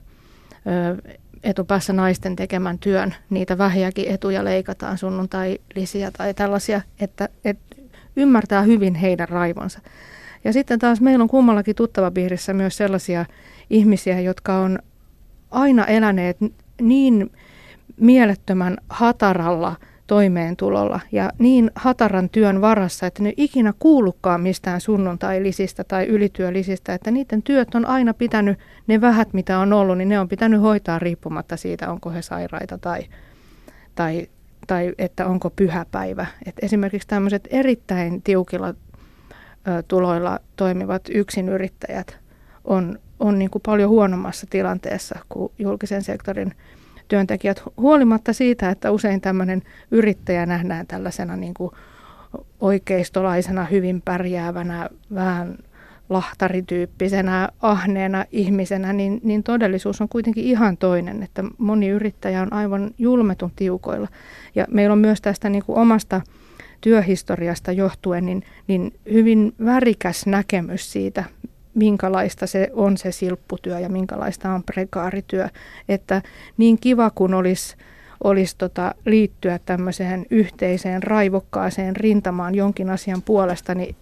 [0.66, 7.76] ö, etupäässä naisten tekemän työn, niitä vähiäkin etuja leikataan sunnuntai-lisiä tai tällaisia, että, että
[8.16, 9.80] ymmärtää hyvin heidän raivonsa.
[10.44, 13.26] Ja sitten taas meillä on kummallakin tuttavapiirissä myös sellaisia
[13.70, 14.78] ihmisiä, jotka on
[15.50, 16.36] aina eläneet
[16.80, 17.32] niin
[17.96, 19.76] mielettömän hataralla–
[20.08, 27.10] toimeentulolla ja niin hataran työn varassa, että ne ikinä kuulukaan mistään sunnuntailisistä tai ylityölisistä, että
[27.10, 30.98] niiden työt on aina pitänyt, ne vähät mitä on ollut, niin ne on pitänyt hoitaa
[30.98, 33.00] riippumatta siitä, onko he sairaita tai,
[33.94, 34.28] tai,
[34.66, 36.26] tai että onko pyhäpäivä.
[36.46, 38.74] Et esimerkiksi tämmöiset erittäin tiukilla
[39.88, 42.18] tuloilla toimivat yksinyrittäjät
[42.64, 46.54] on, on niin kuin paljon huonommassa tilanteessa kuin julkisen sektorin
[47.08, 51.70] työntekijät, huolimatta siitä, että usein tämmöinen yrittäjä nähdään tällaisena niin kuin
[52.60, 55.58] oikeistolaisena, hyvin pärjäävänä, vähän
[56.08, 62.90] lahtarityyppisenä, ahneena ihmisenä, niin, niin todellisuus on kuitenkin ihan toinen, että moni yrittäjä on aivan
[62.98, 64.08] julmetun tiukoilla.
[64.54, 66.20] Ja meillä on myös tästä niin kuin omasta
[66.80, 71.24] työhistoriasta johtuen niin, niin hyvin värikäs näkemys siitä,
[71.78, 75.48] minkälaista se on se silpputyö ja minkälaista on prekaarityö.
[75.88, 76.22] Että
[76.56, 77.76] niin kiva kun olisi
[78.24, 83.96] olisi tota, liittyä tämmöiseen yhteiseen raivokkaaseen rintamaan jonkin asian puolesta, niin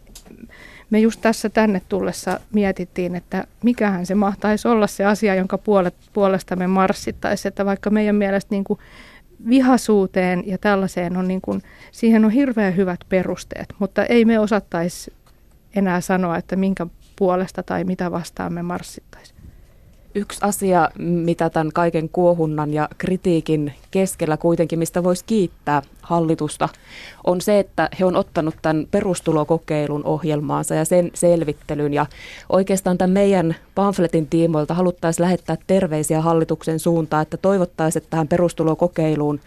[0.91, 5.59] me just tässä tänne tullessa mietittiin, että mikähän se mahtaisi olla se asia, jonka
[6.13, 8.79] puolesta me marssittaisiin, että vaikka meidän mielestä niin kuin
[9.49, 11.63] vihasuuteen ja tällaiseen on niin kuin,
[11.93, 15.13] siihen on hirveän hyvät perusteet, mutta ei me osattaisi
[15.75, 16.87] enää sanoa, että minkä
[17.17, 19.37] puolesta tai mitä vastaan me marssittaisiin.
[20.15, 26.69] Yksi asia, mitä tämän kaiken kuohunnan ja kritiikin keskellä kuitenkin, mistä voisi kiittää hallitusta,
[27.27, 31.95] on se, että he on ottanut tämän perustulokokeilun ohjelmaansa ja sen selvittelyn.
[31.95, 32.07] Ja
[32.49, 39.41] oikeastaan tämän meidän pamfletin tiimoilta haluttaisiin lähettää terveisiä hallituksen suuntaan, että toivottaisiin, että tähän perustulokokeiluun,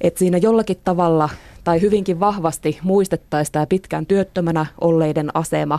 [0.00, 1.28] että siinä jollakin tavalla
[1.66, 5.78] tai hyvinkin vahvasti muistettaisiin tämä pitkään työttömänä olleiden asema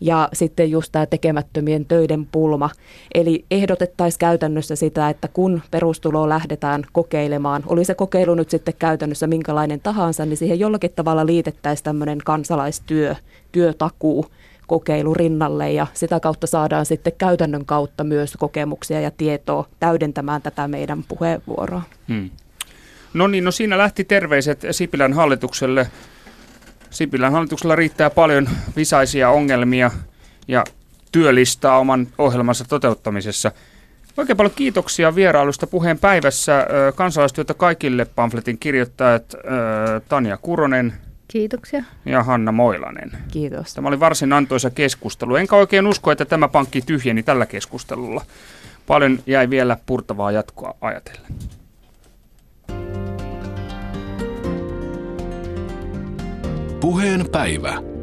[0.00, 2.70] ja sitten just tämä tekemättömien töiden pulma.
[3.14, 9.26] Eli ehdotettaisiin käytännössä sitä, että kun perustuloa lähdetään kokeilemaan, oli se kokeilu nyt sitten käytännössä
[9.26, 13.14] minkälainen tahansa, niin siihen jollakin tavalla liitettäisiin tämmöinen kansalaistyö,
[13.52, 14.26] työtakuu,
[14.66, 20.68] kokeilu rinnalle ja sitä kautta saadaan sitten käytännön kautta myös kokemuksia ja tietoa täydentämään tätä
[20.68, 21.82] meidän puheenvuoroa.
[22.08, 22.30] Hmm.
[23.16, 25.90] No niin, no siinä lähti terveiset Sipilän hallitukselle.
[26.90, 29.90] Sipilän hallituksella riittää paljon visaisia ongelmia
[30.48, 30.64] ja
[31.12, 33.52] työlistaa oman ohjelmansa toteuttamisessa.
[34.16, 36.66] Oikein paljon kiitoksia vierailusta puheen päivässä.
[36.94, 39.34] Kansalaistyötä kaikille pamfletin kirjoittajat
[40.08, 40.92] Tanja Kuronen.
[41.28, 41.84] Kiitoksia.
[42.04, 43.12] Ja Hanna Moilanen.
[43.32, 43.74] Kiitos.
[43.74, 45.36] Tämä oli varsin antoisa keskustelu.
[45.36, 48.24] Enkä oikein usko, että tämä pankki tyhjeni tällä keskustelulla.
[48.86, 51.32] Paljon jäi vielä purtavaa jatkoa ajatellen.
[56.86, 57.95] Puheen päivä.